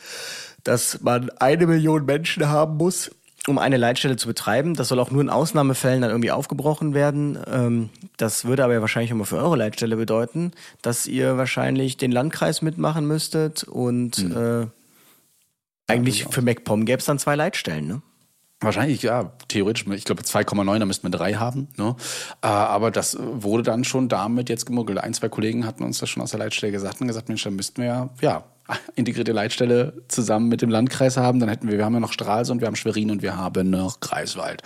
[0.62, 3.10] dass man eine Million Menschen haben muss,
[3.46, 4.74] um eine Leitstelle zu betreiben.
[4.74, 7.38] Das soll auch nur in Ausnahmefällen dann irgendwie aufgebrochen werden.
[7.46, 12.12] Ähm, das würde aber ja wahrscheinlich immer für eure Leitstelle bedeuten, dass ihr wahrscheinlich den
[12.12, 14.66] Landkreis mitmachen müsstet und äh,
[15.86, 18.02] eigentlich für MacPom gäbe es dann zwei Leitstellen, ne?
[18.60, 19.86] Wahrscheinlich, ja, theoretisch.
[19.86, 21.68] Ich glaube 2,9, da müssten wir drei haben.
[21.76, 21.94] Ne?
[22.40, 24.98] Äh, aber das wurde dann schon damit jetzt gemuggelt.
[24.98, 27.54] Ein, zwei Kollegen hatten uns das schon aus der Leitstelle gesagt und gesagt, Mensch, dann
[27.54, 28.44] müssten wir ja, ja
[28.94, 31.40] integrierte Leitstelle zusammen mit dem Landkreis haben.
[31.40, 34.00] Dann hätten wir, wir haben ja noch Stralsund, wir haben Schwerin und wir haben noch
[34.00, 34.62] Greifswald.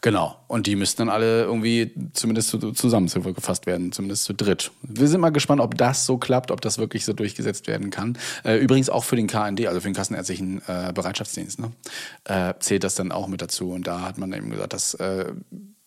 [0.00, 0.36] Genau.
[0.46, 4.70] Und die müssten dann alle irgendwie zumindest zusammen gefasst werden, zumindest zu dritt.
[4.82, 8.16] Wir sind mal gespannt, ob das so klappt, ob das wirklich so durchgesetzt werden kann.
[8.44, 11.72] Äh, übrigens auch für den KND, also für den Kassenärztlichen äh, Bereitschaftsdienst, ne?
[12.24, 13.72] äh, zählt das dann auch mit dazu.
[13.72, 14.96] Und da hat man eben gesagt, dass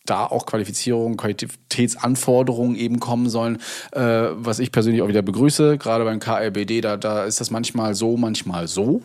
[0.06, 3.58] da auch Qualifizierung, Qualitätsanforderungen eben kommen sollen,
[3.92, 4.00] äh,
[4.32, 5.78] was ich persönlich auch wieder begrüße.
[5.78, 9.02] Gerade beim KLBD, da, da ist das manchmal so, manchmal so.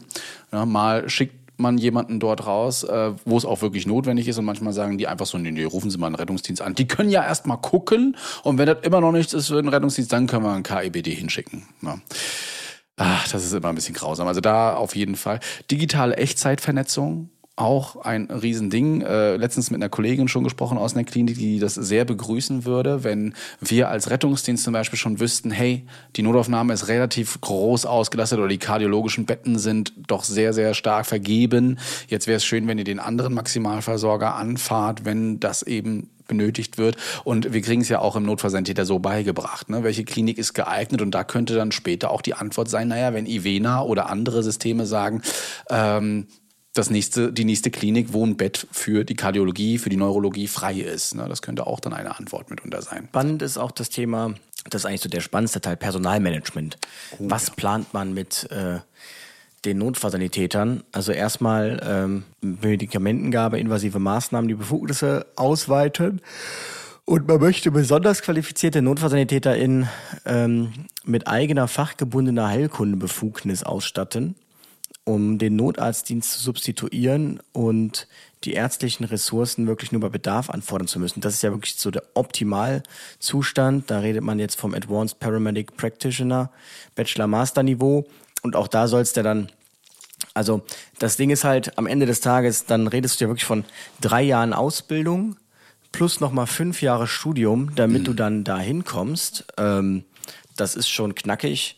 [0.52, 4.45] Ja, mal schickt man jemanden dort raus, äh, wo es auch wirklich notwendig ist und
[4.45, 6.76] manchmal sagen die einfach so, nee, nee, rufen Sie mal einen Rettungsdienst an.
[6.76, 9.70] Die können ja erst mal gucken und wenn das immer noch nichts ist für den
[9.70, 11.64] Rettungsdienst, dann können wir einen KEBD hinschicken.
[11.82, 12.00] Ja.
[12.98, 14.28] Ach, das ist immer ein bisschen grausam.
[14.28, 15.39] Also da auf jeden Fall.
[15.70, 19.01] Digitale Echtzeitvernetzung, auch ein Riesending.
[19.01, 23.03] Äh, letztens mit einer Kollegin schon gesprochen aus einer Klinik, die das sehr begrüßen würde,
[23.03, 25.86] wenn wir als Rettungsdienst zum Beispiel schon wüssten, hey,
[26.16, 31.08] die Notaufnahme ist relativ groß ausgelastet oder die kardiologischen Betten sind doch sehr, sehr stark
[31.08, 31.80] vergeben.
[32.08, 36.97] Jetzt wäre es schön, wenn ihr den anderen Maximalversorger anfahrt, wenn das eben benötigt wird.
[37.24, 39.70] Und wir kriegen es ja auch im Notfallsanitäter so beigebracht.
[39.70, 39.84] Ne?
[39.84, 41.01] Welche Klinik ist geeignet?
[41.01, 44.86] Und da könnte dann später auch die Antwort sein, naja, wenn Ivena oder andere Systeme
[44.86, 45.22] sagen,
[45.70, 46.28] ähm,
[46.78, 50.76] das nächste, die nächste Klinik, wo ein Bett für die Kardiologie, für die Neurologie frei
[50.76, 51.16] ist.
[51.16, 51.26] Ne?
[51.28, 53.06] Das könnte auch dann eine Antwort mitunter sein.
[53.10, 54.34] Spannend ist auch das Thema,
[54.70, 56.78] das ist eigentlich so der spannendste Teil, Personalmanagement.
[57.14, 57.54] Oh, Was ja.
[57.56, 58.80] plant man mit äh,
[59.66, 60.84] den Notfallsanitätern?
[60.92, 66.22] Also erstmal ähm, Medikamentengabe, invasive Maßnahmen, die Befugnisse ausweiten.
[67.06, 69.88] Und man möchte besonders qualifizierte NotfallsanitäterInnen
[70.26, 70.74] ähm,
[71.06, 74.36] mit eigener fachgebundener Heilkundebefugnis ausstatten
[75.08, 78.08] um den Notarztdienst zu substituieren und
[78.43, 81.22] die ärztlichen Ressourcen wirklich nur bei Bedarf anfordern zu müssen.
[81.22, 83.89] Das ist ja wirklich so der Optimalzustand.
[83.89, 86.51] Da redet man jetzt vom Advanced Paramedic Practitioner,
[86.95, 88.05] Bachelor-Master-Niveau.
[88.41, 89.49] Und auch da soll es ja dann,
[90.34, 90.62] also
[90.99, 93.64] das Ding ist halt, am Ende des Tages, dann redest du ja wirklich von
[94.01, 95.38] drei Jahren Ausbildung
[95.93, 98.05] plus nochmal fünf Jahre Studium, damit mhm.
[98.05, 99.45] du dann da hinkommst.
[99.58, 100.03] Ähm,
[100.58, 101.78] das ist schon knackig.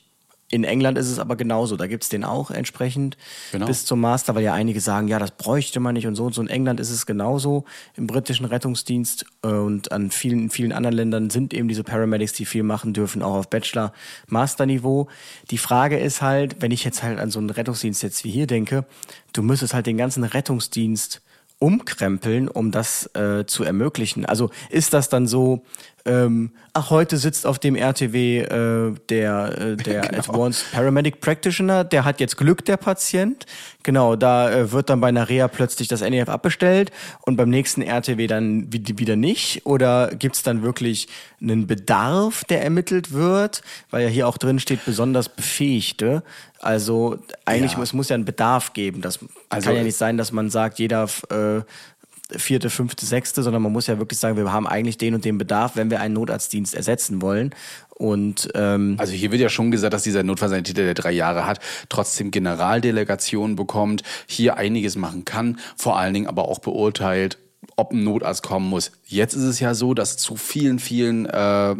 [0.52, 1.78] In England ist es aber genauso.
[1.78, 3.18] Da gibt's den auch entsprechend
[3.52, 3.68] genau.
[3.68, 6.34] bis zum Master, weil ja einige sagen, ja, das bräuchte man nicht und so und
[6.34, 6.41] so.
[6.41, 7.66] In England ist es genauso.
[7.95, 12.45] Im britischen Rettungsdienst äh, und an vielen, vielen anderen Ländern sind eben diese Paramedics, die
[12.45, 15.08] viel machen dürfen, auch auf Bachelor-Master-Niveau.
[15.52, 18.47] Die Frage ist halt, wenn ich jetzt halt an so einen Rettungsdienst jetzt wie hier
[18.47, 18.86] denke,
[19.34, 21.22] du müsstest halt den ganzen Rettungsdienst
[21.60, 24.26] umkrempeln, um das äh, zu ermöglichen.
[24.26, 25.64] Also ist das dann so,
[26.06, 30.20] ähm, ach, heute sitzt auf dem RTW äh, der, äh, der genau.
[30.20, 33.45] Advanced Paramedic Practitioner, der hat jetzt Glück, der Patient.
[33.84, 36.91] Genau, da äh, wird dann bei einer Reha plötzlich das NEF abbestellt
[37.26, 39.66] und beim nächsten RTW dann wieder nicht?
[39.66, 41.08] Oder gibt's dann wirklich
[41.41, 43.62] einen Bedarf, der ermittelt wird?
[43.89, 46.24] Weil ja hier auch drin steht, besonders Befähigte.
[46.60, 47.82] Also eigentlich ja.
[47.82, 49.02] es muss ja einen Bedarf geben.
[49.02, 49.20] Das
[49.50, 51.62] also kann ja nicht sein, dass man sagt, jeder äh,
[52.36, 55.38] vierte, fünfte, sechste, sondern man muss ja wirklich sagen, wir haben eigentlich den und den
[55.38, 57.55] Bedarf, wenn wir einen Notarztdienst ersetzen wollen.
[57.89, 61.59] Und ähm, also hier wird ja schon gesagt, dass dieser Notfallsanitäter, der drei Jahre hat,
[61.89, 67.38] trotzdem Generaldelegationen bekommt, hier einiges machen kann, vor allen Dingen aber auch beurteilt,
[67.80, 68.91] ob ein Notarzt kommen muss.
[69.05, 71.75] Jetzt ist es ja so, dass zu vielen, vielen äh,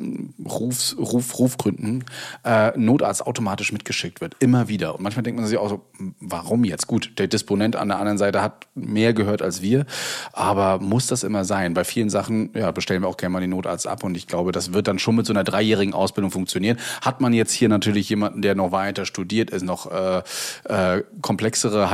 [0.46, 2.06] Rufs, Ruf, Rufgründen
[2.46, 4.38] äh, Notarzt automatisch mitgeschickt wird.
[4.40, 4.96] Immer wieder.
[4.96, 5.82] Und manchmal denkt man sich auch so,
[6.22, 6.88] warum jetzt?
[6.88, 9.86] Gut, der Disponent an der anderen Seite hat mehr gehört als wir.
[10.32, 11.74] Aber muss das immer sein?
[11.74, 14.06] Bei vielen Sachen ja, bestellen wir auch gerne mal den Notarzt ab.
[14.06, 16.78] Und ich glaube, das wird dann schon mit so einer dreijährigen Ausbildung funktionieren.
[17.02, 20.22] Hat man jetzt hier natürlich jemanden, der noch weiter studiert ist, noch äh,
[20.64, 21.92] äh, komplexere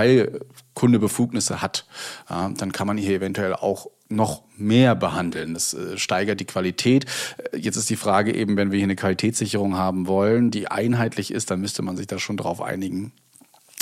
[0.76, 1.86] Heilkundebefugnisse hat,
[2.30, 5.56] ja, dann kann man hier eventuell auch noch mehr behandeln.
[5.56, 7.06] Das äh, steigert die Qualität.
[7.52, 11.32] Äh, jetzt ist die Frage eben, wenn wir hier eine Qualitätssicherung haben wollen, die einheitlich
[11.32, 13.14] ist, dann müsste man sich da schon drauf einigen.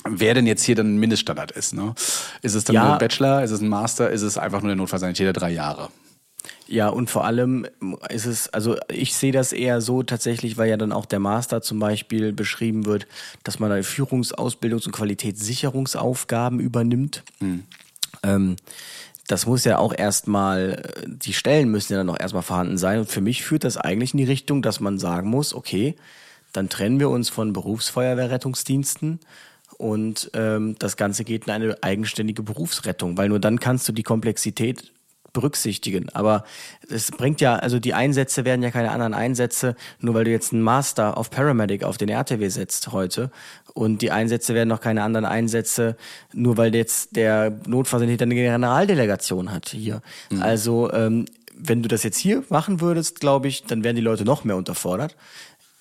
[0.06, 1.74] Wer denn jetzt hier dann ein Mindeststandard ist.
[1.74, 1.94] Ne?
[2.42, 2.84] Ist es dann ja.
[2.84, 5.90] nur ein Bachelor, ist es ein Master, ist es einfach nur der Notfallsanitäter drei Jahre?
[6.68, 7.68] Ja, und vor allem
[8.10, 11.62] ist es, also ich sehe das eher so tatsächlich, weil ja dann auch der Master
[11.62, 13.06] zum Beispiel beschrieben wird,
[13.44, 17.24] dass man da Führungsausbildungs- und Qualitätssicherungsaufgaben übernimmt.
[17.40, 17.64] Mhm.
[18.24, 18.56] Ähm,
[19.28, 23.00] das muss ja auch erstmal, die Stellen müssen ja dann auch erstmal vorhanden sein.
[23.00, 25.96] Und für mich führt das eigentlich in die Richtung, dass man sagen muss, okay,
[26.54, 29.20] dann trennen wir uns von Berufsfeuerwehrrettungsdiensten
[29.78, 34.04] und ähm, das Ganze geht in eine eigenständige Berufsrettung, weil nur dann kannst du die
[34.04, 34.93] Komplexität
[35.34, 36.10] berücksichtigen.
[36.10, 36.46] Aber
[36.90, 40.54] es bringt ja, also die Einsätze werden ja keine anderen Einsätze, nur weil du jetzt
[40.54, 43.32] einen Master auf Paramedic auf den RTW setzt heute.
[43.74, 45.98] Und die Einsätze werden noch keine anderen Einsätze,
[46.32, 50.02] nur weil jetzt der Notfallsanitäter eine Generaldelegation hat hier.
[50.30, 50.42] Mhm.
[50.42, 51.26] Also ähm,
[51.56, 54.56] wenn du das jetzt hier machen würdest, glaube ich, dann wären die Leute noch mehr
[54.56, 55.16] unterfordert.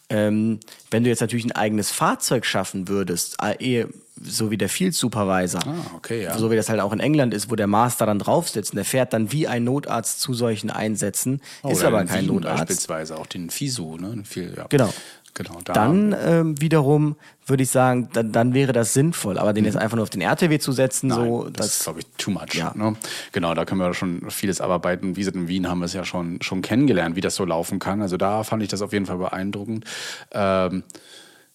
[0.08, 3.86] Ähm, wenn du jetzt natürlich ein eigenes Fahrzeug schaffen würdest, eh,
[4.22, 6.38] so wie der Field Supervisor, ah, okay, ja.
[6.38, 8.76] so wie das halt auch in England ist, wo der Master dann drauf sitzt und
[8.76, 12.58] der fährt dann wie ein Notarzt zu solchen Einsätzen, oh, ist aber kein Wien Notarzt.
[12.58, 14.22] Beispielsweise auch den FISU, ne?
[14.24, 14.66] Viel, ja.
[14.68, 14.92] Genau.
[15.34, 17.16] Genau, da Dann ähm, wiederum
[17.46, 19.38] würde ich sagen, dann, dann wäre das sinnvoll.
[19.38, 21.84] Aber den jetzt einfach nur auf den RTW zu setzen, Nein, so, das, das, ist,
[21.84, 22.54] glaube ich, too much.
[22.54, 22.72] Ja.
[22.74, 22.96] Ne?
[23.32, 25.16] Genau, da können wir schon vieles abarbeiten.
[25.16, 27.78] Wie gesagt, in Wien haben wir es ja schon, schon kennengelernt, wie das so laufen
[27.78, 28.02] kann.
[28.02, 29.86] Also da fand ich das auf jeden Fall beeindruckend.
[30.32, 30.82] Ähm,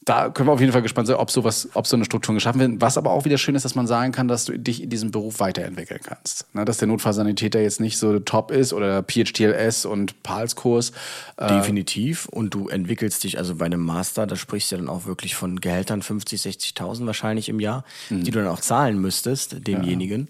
[0.08, 2.62] da können wir auf jeden Fall gespannt sein, ob sowas, ob so eine Struktur geschaffen
[2.62, 2.80] wird.
[2.80, 5.12] Was aber auch wieder schön ist, dass man sagen kann, dass du dich in diesem
[5.12, 6.46] Beruf weiterentwickeln kannst.
[6.56, 10.94] Ne, dass der Notfallsanitäter jetzt nicht so top ist oder PHTLS und PALS-Kurs.
[11.36, 12.28] Äh, Definitiv.
[12.28, 15.36] Und du entwickelst dich, also bei einem Master, da sprichst du ja dann auch wirklich
[15.36, 18.24] von Gehältern 50, 60.000 wahrscheinlich im Jahr, Mhm.
[18.24, 20.30] die du dann auch zahlen müsstest, demjenigen.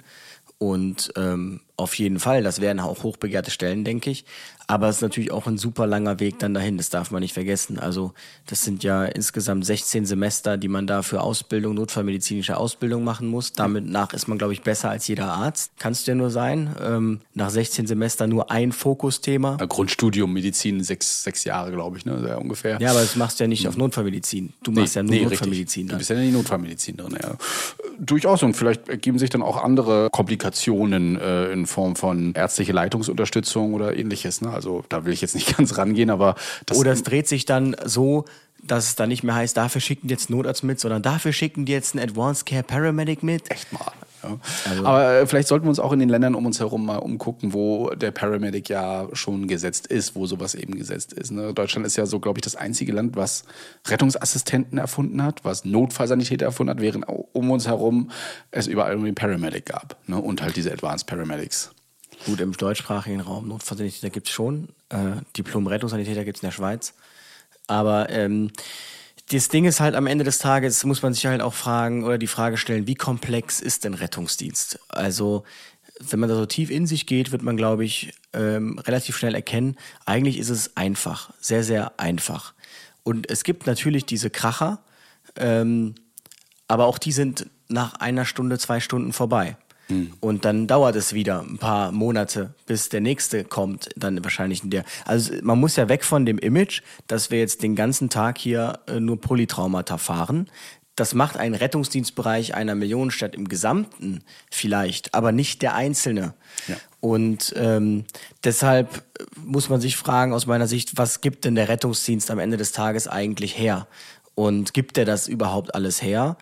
[0.60, 4.26] Und ähm, auf jeden Fall, das wären auch hochbegehrte Stellen, denke ich.
[4.70, 7.34] Aber es ist natürlich auch ein super langer Weg dann dahin, das darf man nicht
[7.34, 7.80] vergessen.
[7.80, 8.14] Also
[8.48, 13.54] das sind ja insgesamt 16 Semester, die man da für Ausbildung, notfallmedizinische Ausbildung machen muss.
[13.54, 15.72] Damit nach ist man, glaube ich, besser als jeder Arzt.
[15.80, 16.76] Kannst du ja nur sein.
[16.84, 19.56] Ähm, nach 16 Semester nur ein Fokusthema.
[19.56, 22.20] Grundstudium Medizin, sechs, sechs Jahre, glaube ich, ne?
[22.20, 22.78] Sehr ungefähr.
[22.82, 24.52] Ja, aber das machst du ja nicht auf Notfallmedizin.
[24.64, 25.30] Du machst ja nur richtig.
[25.30, 25.88] Notfallmedizin.
[25.88, 25.98] Du Dann.
[26.00, 27.36] bist ja in die Notfallmedizin drin, ja.
[28.00, 28.44] Durchaus.
[28.44, 33.96] Und vielleicht ergeben sich dann auch andere Komplikationen äh, in Form von ärztliche Leitungsunterstützung oder
[33.96, 34.42] ähnliches.
[34.42, 34.57] Ne?
[34.58, 36.36] Also da will ich jetzt nicht ganz rangehen, aber
[36.66, 38.26] das Oder es dreht sich dann so,
[38.62, 41.32] dass es dann nicht mehr heißt, dafür schicken die jetzt einen Notarzt mit, sondern dafür
[41.32, 43.50] schicken die jetzt einen Advanced Care Paramedic mit.
[43.50, 43.94] Echt mal.
[44.24, 44.84] Ja.
[44.84, 47.54] Aber äh, vielleicht sollten wir uns auch in den Ländern um uns herum mal umgucken,
[47.54, 51.32] wo der Paramedic ja schon gesetzt ist, wo sowas eben gesetzt ist.
[51.32, 51.54] Ne?
[51.54, 53.44] Deutschland ist ja so, glaube ich, das einzige Land, was
[53.88, 58.10] Rettungsassistenten erfunden hat, was Notfallsanitäter erfunden hat, während um uns herum
[58.52, 59.98] es überall irgendwie Paramedic gab.
[60.08, 60.18] Ne?
[60.18, 61.72] Und halt diese Advanced Paramedics.
[62.26, 64.70] Gut, im deutschsprachigen Raum Notfallsanitäter gibt es schon.
[64.90, 66.94] Äh, Diplom-Rettungssanitäter gibt es in der Schweiz.
[67.68, 68.52] Aber ähm,
[69.30, 72.18] das Ding ist halt am Ende des Tages, muss man sich halt auch fragen oder
[72.18, 74.80] die Frage stellen, wie komplex ist denn Rettungsdienst?
[74.88, 75.44] Also
[76.00, 79.36] wenn man da so tief in sich geht, wird man, glaube ich, ähm, relativ schnell
[79.36, 82.54] erkennen, eigentlich ist es einfach, sehr, sehr einfach.
[83.04, 84.80] Und es gibt natürlich diese Kracher,
[85.36, 85.96] ähm,
[86.68, 89.58] aber auch die sind nach einer Stunde, zwei Stunden vorbei.
[90.20, 94.70] Und dann dauert es wieder ein paar Monate, bis der nächste kommt, dann wahrscheinlich in
[94.70, 94.84] der.
[95.06, 98.80] Also man muss ja weg von dem Image, dass wir jetzt den ganzen Tag hier
[98.88, 100.50] äh, nur Polytraumata fahren.
[100.96, 106.34] Das macht einen Rettungsdienstbereich einer Millionenstadt im Gesamten vielleicht, aber nicht der Einzelne.
[107.00, 108.06] Und ähm,
[108.44, 109.04] deshalb
[109.36, 112.72] muss man sich fragen, aus meiner Sicht, was gibt denn der Rettungsdienst am Ende des
[112.72, 113.88] Tages eigentlich her?
[114.34, 116.36] Und gibt er das überhaupt alles her?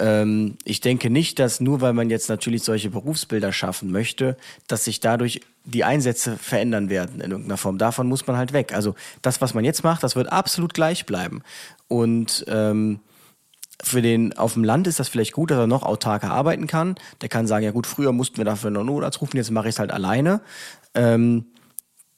[0.00, 4.36] Ähm, ich denke nicht, dass nur weil man jetzt natürlich solche Berufsbilder schaffen möchte,
[4.66, 7.78] dass sich dadurch die Einsätze verändern werden in irgendeiner Form.
[7.78, 8.72] Davon muss man halt weg.
[8.72, 11.42] Also das, was man jetzt macht, das wird absolut gleich bleiben.
[11.86, 13.00] Und ähm,
[13.82, 16.94] für den auf dem Land ist das vielleicht gut, dass er noch autarker arbeiten kann.
[17.20, 19.74] Der kann sagen, ja gut, früher mussten wir dafür noch Notarzt rufen, jetzt mache ich
[19.74, 20.40] es halt alleine.
[20.94, 21.44] Ähm,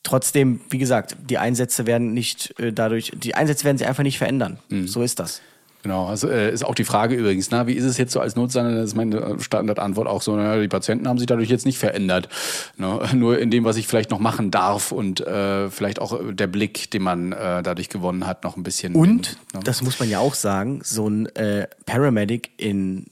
[0.02, 4.18] trotzdem, wie gesagt, die Einsätze werden nicht äh, dadurch, die Einsätze werden sich einfach nicht
[4.18, 4.58] verändern.
[4.86, 5.40] So ist das.
[5.82, 8.36] Genau, also äh, ist auch die Frage übrigens, na, wie ist es jetzt so als
[8.36, 8.76] Notsanne?
[8.76, 11.78] Das ist meine äh, Standardantwort auch so, na, die Patienten haben sich dadurch jetzt nicht
[11.78, 12.28] verändert.
[12.76, 13.00] Ne?
[13.14, 16.90] Nur in dem, was ich vielleicht noch machen darf und äh, vielleicht auch der Blick,
[16.92, 18.94] den man äh, dadurch gewonnen hat, noch ein bisschen.
[18.94, 19.60] Und, ne?
[19.64, 23.06] das muss man ja auch sagen, so ein äh, Paramedic in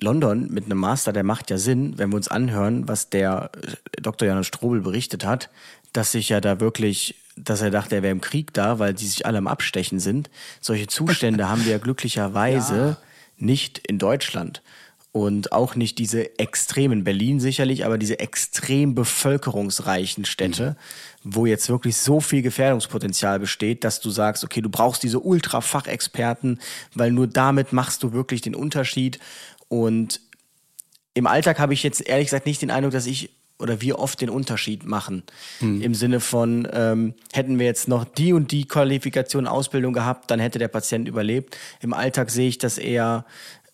[0.00, 4.00] London mit einem Master, der macht ja Sinn, wenn wir uns anhören, was der äh,
[4.00, 4.28] Dr.
[4.28, 5.50] Jan Strobel berichtet hat,
[5.92, 9.06] dass sich ja da wirklich, dass er dachte, er wäre im Krieg da, weil die
[9.06, 10.30] sich alle am Abstechen sind.
[10.60, 12.96] Solche Zustände haben wir ja glücklicherweise
[13.36, 14.62] nicht in Deutschland.
[15.10, 20.76] Und auch nicht diese extremen, Berlin sicherlich, aber diese extrem bevölkerungsreichen Städte,
[21.22, 26.58] wo jetzt wirklich so viel Gefährdungspotenzial besteht, dass du sagst, okay, du brauchst diese Ultra-Fachexperten,
[26.94, 29.20] weil nur damit machst du wirklich den Unterschied.
[29.68, 30.20] Und
[31.14, 34.20] im Alltag habe ich jetzt ehrlich gesagt nicht den Eindruck, dass ich oder wir oft
[34.20, 35.22] den Unterschied machen.
[35.80, 40.40] Im Sinne von, ähm, hätten wir jetzt noch die und die Qualifikation, Ausbildung gehabt, dann
[40.40, 41.56] hätte der Patient überlebt.
[41.80, 43.24] Im Alltag sehe ich das eher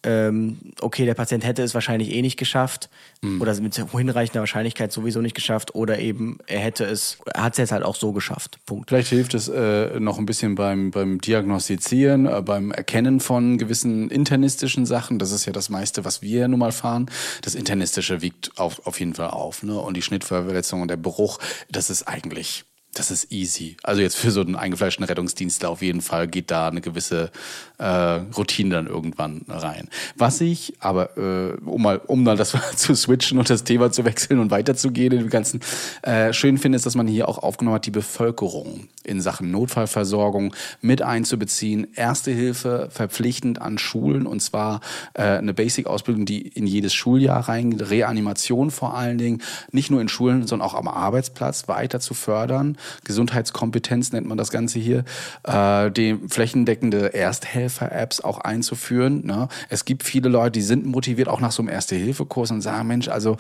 [0.03, 2.89] ähm, okay, der Patient hätte es wahrscheinlich eh nicht geschafft
[3.23, 3.43] Mhm.
[3.43, 7.59] oder mit hinreichender Wahrscheinlichkeit sowieso nicht geschafft oder eben er hätte es, er hat es
[7.59, 8.59] jetzt halt auch so geschafft.
[8.65, 8.89] Punkt.
[8.89, 14.11] Vielleicht hilft es äh, noch ein bisschen beim, beim Diagnostizieren, äh, beim Erkennen von gewissen
[14.11, 15.19] internistischen Sachen.
[15.19, 17.11] Das ist ja das meiste, was wir nun mal fahren.
[17.43, 19.63] Das Internistische wiegt auf, auf jeden Fall auf.
[19.63, 19.79] Ne?
[19.79, 21.39] Und die Schnittverletzung und der Bruch,
[21.71, 23.77] das ist eigentlich, das ist easy.
[23.85, 27.31] Also jetzt für so einen eingefleischten Rettungsdienstler auf jeden Fall geht da eine gewisse
[27.79, 29.89] äh, Routine dann irgendwann rein.
[30.17, 34.05] Was ich, aber äh, um mal, um mal das zu switchen und das Thema zu
[34.05, 35.61] wechseln und weiterzugehen in dem Ganzen,
[36.03, 40.55] äh, schön finde, ist, dass man hier auch aufgenommen hat, die Bevölkerung in Sachen Notfallversorgung
[40.83, 41.87] mit einzubeziehen.
[41.95, 44.81] Erste Hilfe verpflichtend an Schulen und zwar
[45.15, 50.09] äh, eine Basic-Ausbildung, die in jedes Schuljahr reingeht, Reanimation vor allen Dingen, nicht nur in
[50.09, 52.77] Schulen, sondern auch am Arbeitsplatz weiter zu fördern.
[53.05, 55.05] Gesundheitskompetenz nennt man das Ganze hier,
[55.45, 59.27] äh, die flächendeckende Ersthelfer-Apps auch einzuführen.
[59.27, 59.49] Ne?
[59.69, 63.09] Es gibt viele Leute, die sind motiviert, auch nach so einem Erste-Hilfe-Kurs und sagen, Mensch,
[63.09, 63.37] also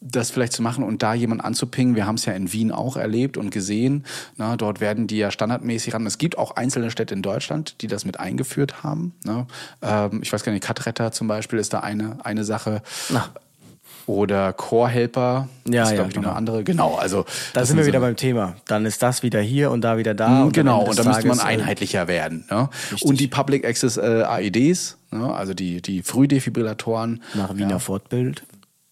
[0.00, 1.96] das vielleicht zu machen und da jemanden anzupingen.
[1.96, 4.04] Wir haben es ja in Wien auch erlebt und gesehen.
[4.36, 6.06] Na, dort werden die ja standardmäßig ran.
[6.06, 9.14] Es gibt auch einzelne Städte in Deutschland, die das mit eingeführt haben.
[9.24, 9.46] Ne?
[9.82, 12.82] Ähm, ich weiß gar nicht, Katretter zum Beispiel ist da eine, eine Sache.
[14.08, 15.48] Oder Core-Helper.
[15.68, 16.28] Ja, ist, ja, glaub ich, noch genau.
[16.30, 16.64] eine andere.
[16.64, 17.24] Genau, also.
[17.52, 18.56] Da das sind wir so- wieder beim Thema.
[18.66, 20.46] Dann ist das wieder hier und da wieder da.
[20.46, 22.46] Mhm, genau, und da müsste man äh, einheitlicher werden.
[22.50, 22.70] Ne?
[23.02, 25.30] Und die Public Access äh, AEDs, ne?
[25.34, 27.22] also die, die Frühdefibrillatoren.
[27.34, 28.44] Nach Wiener Fortbild.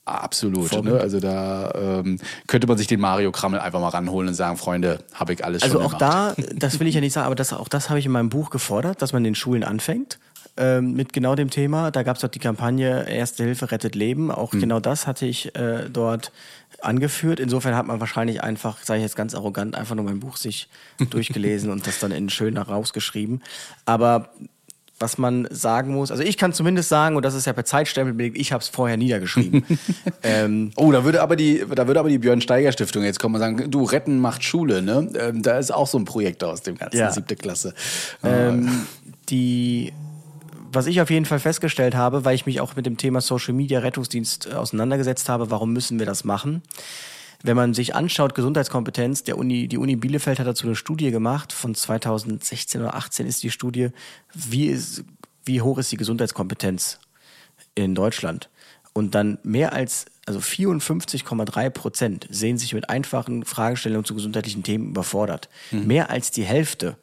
[0.04, 0.68] Absolut.
[0.68, 0.96] Vorbild.
[0.96, 1.00] Ne?
[1.00, 4.98] Also da ähm, könnte man sich den Mario Krammel einfach mal ranholen und sagen, Freunde,
[5.14, 6.34] habe ich alles Also schon auch gemacht.
[6.38, 8.28] da, das will ich ja nicht sagen, aber das, auch das habe ich in meinem
[8.28, 10.18] Buch gefordert, dass man in den Schulen anfängt
[10.56, 11.90] ähm, mit genau dem Thema.
[11.90, 14.30] Da gab es auch die Kampagne Erste Hilfe rettet Leben.
[14.30, 14.60] Auch Hm.
[14.60, 16.32] genau das hatte ich äh, dort
[16.80, 17.40] angeführt.
[17.40, 20.68] Insofern hat man wahrscheinlich einfach, sage ich jetzt ganz arrogant, einfach nur mein Buch sich
[21.10, 23.42] durchgelesen und das dann in schön rausgeschrieben.
[23.84, 24.30] Aber
[24.98, 28.14] was man sagen muss, also ich kann zumindest sagen, und das ist ja per Zeitstempel
[28.14, 29.62] belegt, ich habe es vorher niedergeschrieben.
[30.22, 33.34] ähm, Oh, da würde aber die, da würde aber die Björn Steiger Stiftung jetzt kommen
[33.34, 35.06] und sagen, du retten macht Schule, ne?
[35.18, 37.10] Ähm, da ist auch so ein Projekt aus dem ganzen Ja.
[37.10, 37.74] siebte Klasse.
[38.24, 38.86] Ähm,
[39.28, 39.92] die,
[40.72, 43.54] was ich auf jeden Fall festgestellt habe, weil ich mich auch mit dem Thema Social
[43.54, 46.62] Media Rettungsdienst äh, auseinandergesetzt habe, warum müssen wir das machen?
[47.42, 51.52] Wenn man sich anschaut, Gesundheitskompetenz, der Uni, die Uni Bielefeld hat dazu eine Studie gemacht,
[51.52, 53.90] von 2016 oder 18 ist die Studie,
[54.34, 55.04] wie, ist,
[55.44, 56.98] wie hoch ist die Gesundheitskompetenz
[57.74, 58.48] in Deutschland?
[58.92, 64.88] Und dann mehr als, also 54,3 Prozent sehen sich mit einfachen Fragestellungen zu gesundheitlichen Themen
[64.88, 65.50] überfordert.
[65.86, 66.96] Mehr als die Hälfte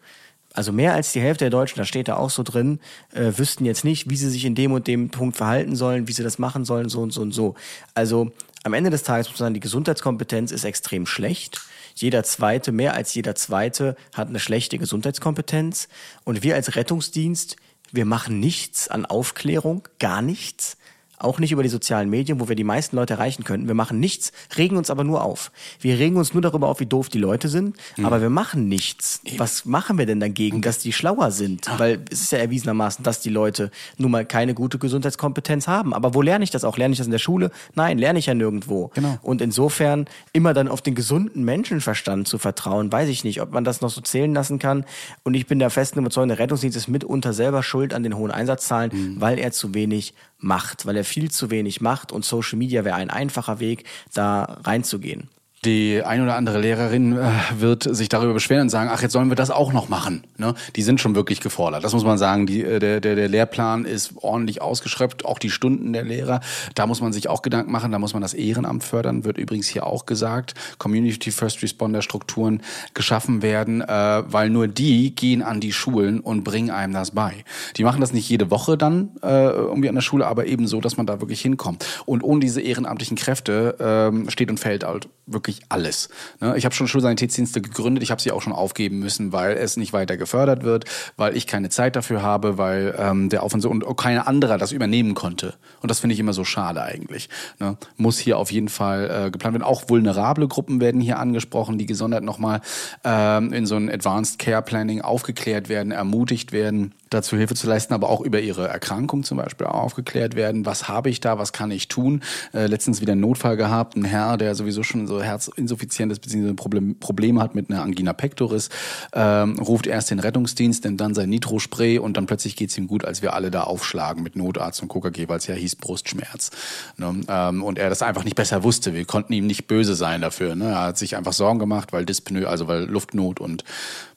[0.53, 2.79] also mehr als die Hälfte der Deutschen, da steht da auch so drin,
[3.11, 6.13] äh, wüssten jetzt nicht, wie sie sich in dem und dem Punkt verhalten sollen, wie
[6.13, 7.55] sie das machen sollen, so und so und so.
[7.95, 8.31] Also
[8.63, 11.61] am Ende des Tages muss man sagen, die Gesundheitskompetenz ist extrem schlecht.
[11.95, 15.89] Jeder Zweite, mehr als jeder Zweite, hat eine schlechte Gesundheitskompetenz.
[16.23, 17.57] Und wir als Rettungsdienst,
[17.91, 20.77] wir machen nichts an Aufklärung, gar nichts.
[21.23, 23.67] Auch nicht über die sozialen Medien, wo wir die meisten Leute erreichen könnten.
[23.67, 25.51] Wir machen nichts, regen uns aber nur auf.
[25.79, 28.05] Wir regen uns nur darüber auf, wie doof die Leute sind, Mhm.
[28.05, 29.21] aber wir machen nichts.
[29.37, 31.67] Was machen wir denn dagegen, dass die schlauer sind?
[31.77, 35.93] Weil es ist ja erwiesenermaßen, dass die Leute nun mal keine gute Gesundheitskompetenz haben.
[35.93, 36.77] Aber wo lerne ich das auch?
[36.77, 37.51] Lerne ich das in der Schule?
[37.75, 38.91] Nein, lerne ich ja nirgendwo.
[38.93, 39.17] Genau.
[39.21, 43.63] Und insofern immer dann auf den gesunden Menschenverstand zu vertrauen, weiß ich nicht, ob man
[43.63, 44.85] das noch so zählen lassen kann.
[45.23, 48.31] Und ich bin der festen Überzeugung, der Rettungsdienst ist mitunter selber schuld an den hohen
[48.31, 49.21] Einsatzzahlen, Mhm.
[49.21, 50.13] weil er zu wenig
[50.43, 54.59] macht, weil er viel zu wenig macht und Social Media wäre ein einfacher Weg, da
[54.63, 55.29] reinzugehen.
[55.65, 59.29] Die ein oder andere Lehrerin äh, wird sich darüber beschweren und sagen, ach, jetzt sollen
[59.29, 60.23] wir das auch noch machen.
[60.37, 60.53] Ne?
[60.75, 61.83] Die sind schon wirklich gefordert.
[61.85, 62.45] Das muss man sagen.
[62.45, 66.41] Die, äh, der, der, der Lehrplan ist ordentlich ausgeschöpft, auch die Stunden der Lehrer.
[66.75, 67.91] Da muss man sich auch Gedanken machen.
[67.93, 70.53] Da muss man das Ehrenamt fördern, wird übrigens hier auch gesagt.
[70.79, 72.61] Community First Responder Strukturen
[72.93, 77.45] geschaffen werden, äh, weil nur die gehen an die Schulen und bringen einem das bei.
[77.77, 80.81] Die machen das nicht jede Woche dann äh, irgendwie an der Schule, aber eben so,
[80.81, 81.85] dass man da wirklich hinkommt.
[82.05, 86.09] Und ohne diese ehrenamtlichen Kräfte ähm, steht und fällt halt wirklich alles.
[86.39, 86.55] Ne?
[86.57, 89.93] Ich habe schon Schulsanitätsdienste gegründet, ich habe sie auch schon aufgeben müssen, weil es nicht
[89.93, 90.85] weiter gefördert wird,
[91.17, 94.71] weil ich keine Zeit dafür habe, weil ähm, der Aufwand so und kein anderer das
[94.71, 95.53] übernehmen konnte.
[95.81, 97.29] Und das finde ich immer so schade eigentlich.
[97.59, 97.77] Ne?
[97.97, 99.63] Muss hier auf jeden Fall äh, geplant werden.
[99.63, 102.61] Auch vulnerable Gruppen werden hier angesprochen, die gesondert nochmal
[103.03, 107.93] ähm, in so ein Advanced Care Planning aufgeklärt werden, ermutigt werden dazu Hilfe zu leisten,
[107.93, 110.65] aber auch über ihre Erkrankung zum Beispiel aufgeklärt werden.
[110.65, 111.37] Was habe ich da?
[111.37, 112.21] Was kann ich tun?
[112.53, 116.53] Äh, letztens wieder einen Notfall gehabt, ein Herr, der sowieso schon so herzinsuffizientes bzw.
[116.53, 118.69] Problem, Probleme hat mit einer Angina pectoris,
[119.13, 123.05] ähm, ruft erst den Rettungsdienst, nimmt dann sein Nitrospray und dann plötzlich geht's ihm gut,
[123.05, 126.51] als wir alle da aufschlagen mit Notarzt und KKG, weil es ja hieß Brustschmerz.
[126.97, 127.21] Ne?
[127.27, 128.93] Ähm, und er das einfach nicht besser wusste.
[128.93, 130.55] Wir konnten ihm nicht böse sein dafür.
[130.55, 130.65] Ne?
[130.65, 133.63] Er hat sich einfach Sorgen gemacht, weil Dyspnoe, also weil Luftnot und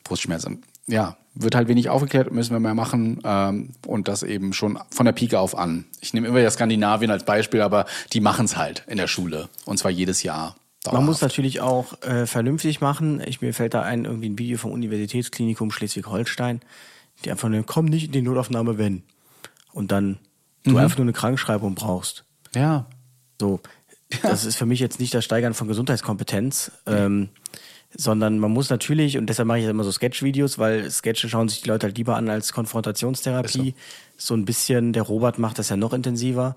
[0.05, 4.79] Brustschmerzen ja, wird halt wenig aufgeklärt, müssen wir mehr machen ähm, und das eben schon
[4.91, 5.85] von der Pike auf an.
[6.01, 9.49] Ich nehme immer ja Skandinavien als Beispiel, aber die machen es halt in der Schule
[9.65, 10.57] und zwar jedes Jahr.
[10.93, 13.21] Man muss natürlich auch äh, vernünftig machen.
[13.27, 16.61] Ich, mir fällt da ein, irgendwie ein Video vom Universitätsklinikum Schleswig-Holstein,
[17.25, 19.03] die einfach nur, komm nicht in die Notaufnahme, wenn.
[19.73, 20.19] Und dann
[20.63, 20.77] du Mhm.
[20.77, 22.25] einfach nur eine Krankschreibung brauchst.
[22.55, 22.87] Ja.
[23.41, 23.61] So.
[24.23, 27.31] Das ist für mich jetzt nicht das Steigern von Gesundheitskompetenz, ähm,
[27.97, 31.63] sondern man muss natürlich, und deshalb mache ich immer so Sketch-Videos, weil Sketche schauen sich
[31.63, 33.75] die Leute halt lieber an als Konfrontationstherapie.
[34.17, 36.57] So ein bisschen, der Robert macht das ja noch intensiver.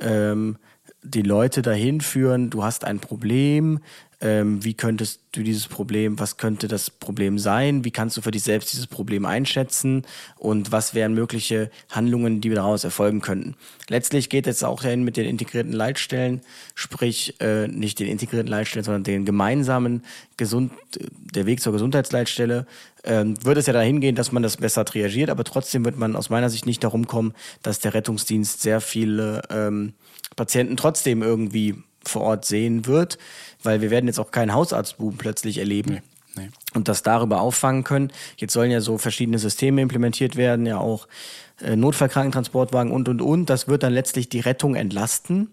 [0.00, 0.58] Ähm,
[1.02, 3.80] die Leute dahin führen, du hast ein Problem,
[4.20, 8.30] ähm, wie könntest du dieses Problem, was könnte das Problem sein, wie kannst du für
[8.30, 10.06] dich selbst dieses Problem einschätzen?
[10.38, 13.54] Und was wären mögliche Handlungen, die daraus erfolgen könnten.
[13.88, 16.40] Letztlich geht es auch dahin mit den integrierten Leitstellen,
[16.74, 20.02] sprich äh, nicht den integrierten Leitstellen, sondern den gemeinsamen
[20.36, 20.72] Gesund,
[21.34, 22.66] der Weg zur Gesundheitsleitstelle,
[23.04, 26.16] ähm, wird es ja dahin gehen, dass man das besser triagiert, aber trotzdem wird man
[26.16, 29.92] aus meiner Sicht nicht darum kommen, dass der Rettungsdienst sehr viele ähm,
[30.34, 31.76] Patienten trotzdem irgendwie
[32.08, 33.18] vor Ort sehen wird,
[33.62, 36.00] weil wir werden jetzt auch keinen Hausarztbuben plötzlich erleben.
[36.74, 38.12] Und das darüber auffangen können.
[38.36, 41.08] Jetzt sollen ja so verschiedene Systeme implementiert werden, ja auch
[41.62, 43.48] äh, Notfallkrankentransportwagen und und und.
[43.48, 45.50] Das wird dann letztlich die Rettung entlasten,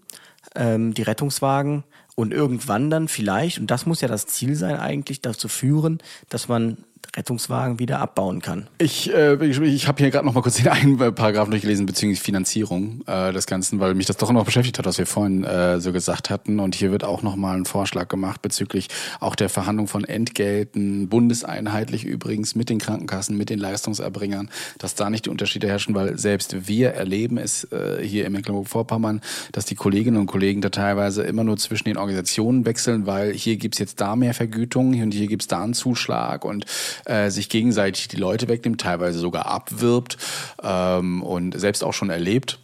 [0.54, 1.84] ähm, die Rettungswagen
[2.14, 6.48] und irgendwann dann vielleicht, und das muss ja das Ziel sein eigentlich, dazu führen, dass
[6.48, 6.76] man
[7.16, 8.68] Rettungswagen wieder abbauen kann.
[8.78, 11.86] Ich, äh, ich, ich habe hier gerade noch mal kurz den einen äh, Paragraphen durchgelesen
[11.86, 15.44] bezüglich Finanzierung äh, des Ganzen, weil mich das doch noch beschäftigt hat, was wir vorhin
[15.44, 16.60] äh, so gesagt hatten.
[16.60, 18.88] Und hier wird auch noch mal ein Vorschlag gemacht bezüglich
[19.20, 25.10] auch der Verhandlung von Entgelten, bundeseinheitlich übrigens mit den Krankenkassen, mit den Leistungserbringern, dass da
[25.10, 29.20] nicht die Unterschiede herrschen, weil selbst wir erleben es äh, hier in Mecklenburg-Vorpommern,
[29.52, 33.56] dass die Kolleginnen und Kollegen da teilweise immer nur zwischen den Organisationen wechseln, weil hier
[33.56, 36.66] gibt's jetzt da mehr Vergütung und hier gibt's da einen Zuschlag und
[37.04, 40.18] äh, sich gegenseitig die Leute wegnimmt, teilweise sogar abwirbt
[40.62, 42.58] ähm, und selbst auch schon erlebt.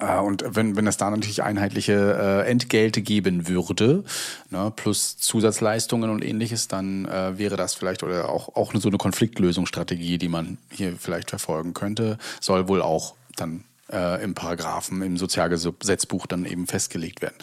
[0.00, 4.04] Äh, Und wenn, wenn es da natürlich einheitliche äh, Entgelte geben würde,
[4.50, 8.98] ne, plus Zusatzleistungen und ähnliches, dann äh, wäre das vielleicht oder auch, auch so eine
[8.98, 15.16] Konfliktlösungsstrategie, die man hier vielleicht verfolgen könnte, soll wohl auch dann äh, im Paragraphen, im
[15.16, 17.36] Sozialgesetzbuch dann eben festgelegt werden.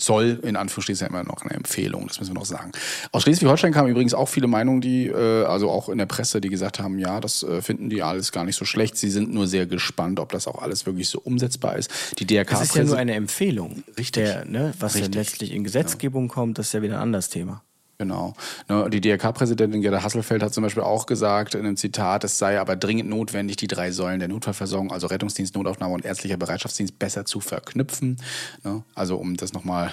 [0.00, 2.72] Soll in Anführungsstrichen ja immer noch eine Empfehlung, das müssen wir noch sagen.
[3.12, 6.48] Aus Schleswig-Holstein kamen übrigens auch viele Meinungen, die, äh, also auch in der Presse, die
[6.48, 8.96] gesagt haben, ja, das äh, finden die alles gar nicht so schlecht.
[8.96, 11.90] Sie sind nur sehr gespannt, ob das auch alles wirklich so umsetzbar ist.
[12.18, 13.82] Die DRK Das ist ja nur eine Empfehlung.
[13.98, 14.24] Richtig.
[14.24, 15.14] Der, ne, was Richtig.
[15.14, 17.62] ja letztlich in Gesetzgebung kommt, das ist ja wieder ein anderes Thema.
[18.00, 18.32] Genau.
[18.66, 22.58] Ne, die DRK-Präsidentin Gerda Hasselfeld hat zum Beispiel auch gesagt in einem Zitat, es sei
[22.58, 27.26] aber dringend notwendig, die drei Säulen der Notfallversorgung, also Rettungsdienst, Notaufnahme und ärztlicher Bereitschaftsdienst, besser
[27.26, 28.16] zu verknüpfen.
[28.64, 29.92] Ne, also um das nochmal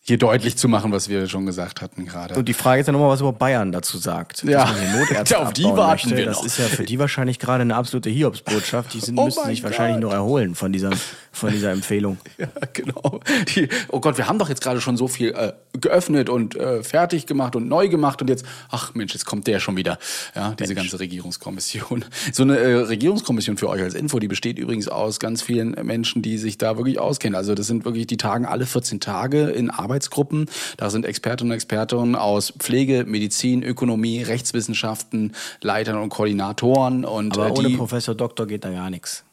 [0.00, 2.34] hier deutlich zu machen, was wir schon gesagt hatten gerade.
[2.36, 4.42] Und die Frage ist ja nochmal, was über Bayern dazu sagt.
[4.44, 4.66] Ja.
[4.96, 6.16] Notärzte Auf die warten möchte.
[6.16, 6.46] wir das noch.
[6.46, 8.94] ist ja für die wahrscheinlich gerade eine absolute Hiobsbotschaft.
[8.94, 10.10] Die sind, Oh müssen sich wahrscheinlich Gott.
[10.10, 10.92] noch erholen von dieser,
[11.32, 12.18] von dieser Empfehlung.
[12.38, 13.20] Ja, genau.
[13.54, 16.84] Die, oh Gott, wir haben doch jetzt gerade schon so viel äh, geöffnet und äh,
[16.84, 19.98] fertig gemacht und neu gemacht und jetzt, ach Mensch, jetzt kommt der schon wieder.
[20.36, 22.04] Ja, diese ganze Regierungskommission.
[22.32, 26.22] So eine äh, Regierungskommission für euch als Info, die besteht übrigens aus ganz vielen Menschen,
[26.22, 27.34] die sich da wirklich auskennen.
[27.34, 30.46] Also das sind wirklich, die tagen alle 14 Tage in Arbeitsgruppen.
[30.76, 37.48] Da sind Expertinnen und Experten aus Pflege, Medizin, Ökonomie, Rechtswissenschaften, Leitern und Koordinatoren und Aber
[37.48, 39.24] äh, ohne die Professor Doktor geht da gar nichts.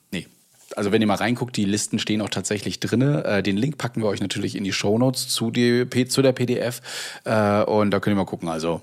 [0.75, 3.23] Also wenn ihr mal reinguckt, die Listen stehen auch tatsächlich drinne.
[3.23, 6.81] Äh, den Link packen wir euch natürlich in die Shownotes zu, die, zu der PDF.
[7.23, 8.49] Äh, und da könnt ihr mal gucken.
[8.49, 8.81] Also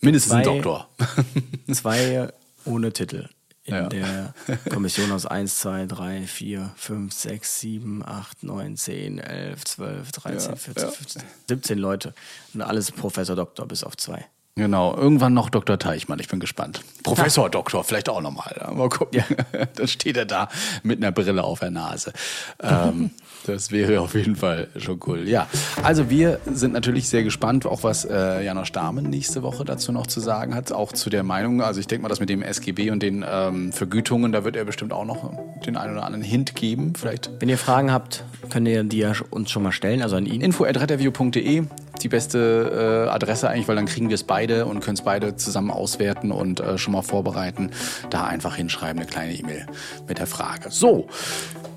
[0.00, 0.88] mindestens ein Zwei- Doktor.
[1.72, 2.28] Zwei
[2.64, 3.28] ohne Titel.
[3.64, 3.88] In Ja.
[3.88, 4.34] der
[4.70, 10.50] Kommission aus 1, 2, 3, 4, 5, 6, 7, 8, 9, 10, 11, 12, 13,
[10.50, 10.90] Ja, 14, ja.
[10.90, 12.14] 15, 17 Leute.
[12.54, 14.26] Und alles Professor Doktor bis auf zwei.
[14.56, 15.78] Genau, irgendwann noch Dr.
[15.78, 16.82] Teichmann, ich bin gespannt.
[17.02, 18.70] Professor Doktor, vielleicht auch nochmal.
[18.74, 19.22] Mal gucken.
[19.76, 20.48] Dann steht er da
[20.82, 22.12] mit einer Brille auf der Nase.
[22.60, 23.10] Ähm,
[23.46, 25.26] das wäre auf jeden Fall schon cool.
[25.26, 25.46] Ja,
[25.82, 30.06] also wir sind natürlich sehr gespannt, auch was äh, Janosch Dahmen nächste Woche dazu noch
[30.08, 31.62] zu sagen hat, auch zu der Meinung.
[31.62, 34.64] Also ich denke mal, das mit dem SGB und den ähm, Vergütungen, da wird er
[34.64, 35.32] bestimmt auch noch
[35.64, 36.92] den einen oder anderen Hint geben.
[36.98, 40.26] Vielleicht Wenn ihr Fragen habt, könnt ihr die ja uns schon mal stellen, also an
[40.26, 40.40] ihn.
[40.42, 41.64] info.retterview.de,
[42.02, 45.36] die beste äh, Adresse eigentlich, weil dann kriegen wir es beide und können es beide
[45.36, 47.70] zusammen auswerten und äh, schon mal vorbereiten.
[48.10, 49.66] Da einfach hinschreiben, eine kleine E-Mail
[50.08, 50.70] mit der Frage.
[50.70, 51.08] So,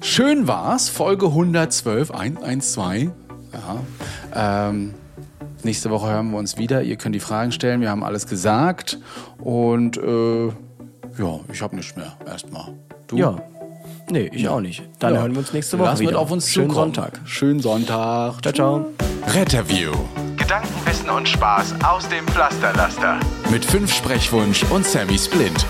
[0.02, 0.90] schön war's.
[0.90, 3.12] Folge 112, 112.
[3.54, 4.70] Ja.
[4.70, 4.94] Ähm,
[5.64, 6.82] nächste Woche hören wir uns wieder.
[6.82, 7.82] Ihr könnt die Fragen stellen.
[7.82, 9.00] Wir haben alles gesagt.
[9.40, 12.74] Und äh, ja, ich habe nichts mehr erstmal.
[13.08, 13.18] Du?
[13.18, 13.38] Ja.
[14.10, 14.84] Nee, ich auch nicht.
[14.99, 15.22] Dann Ja.
[15.22, 16.12] hören wir uns nächste Woche Lass wieder.
[16.12, 16.93] mit auf uns Schönen zukommen.
[16.93, 17.20] Sonntag.
[17.26, 18.41] Schönen Sonntag.
[18.41, 18.86] Ciao, ciao.
[19.28, 19.91] Retterview.
[20.38, 23.20] Gedanken, Wissen Wissen und Spaß aus dem Pflasterlaster.
[23.49, 25.66] Mit fünf Sprechwunsch und Sammy Splint.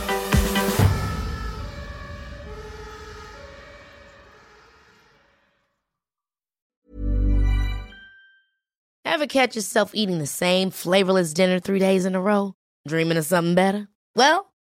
[9.06, 12.54] Ever catch yourself eating the same flavorless dinner three days in a row?
[12.88, 13.88] Dreaming of something better?
[14.16, 14.53] Well,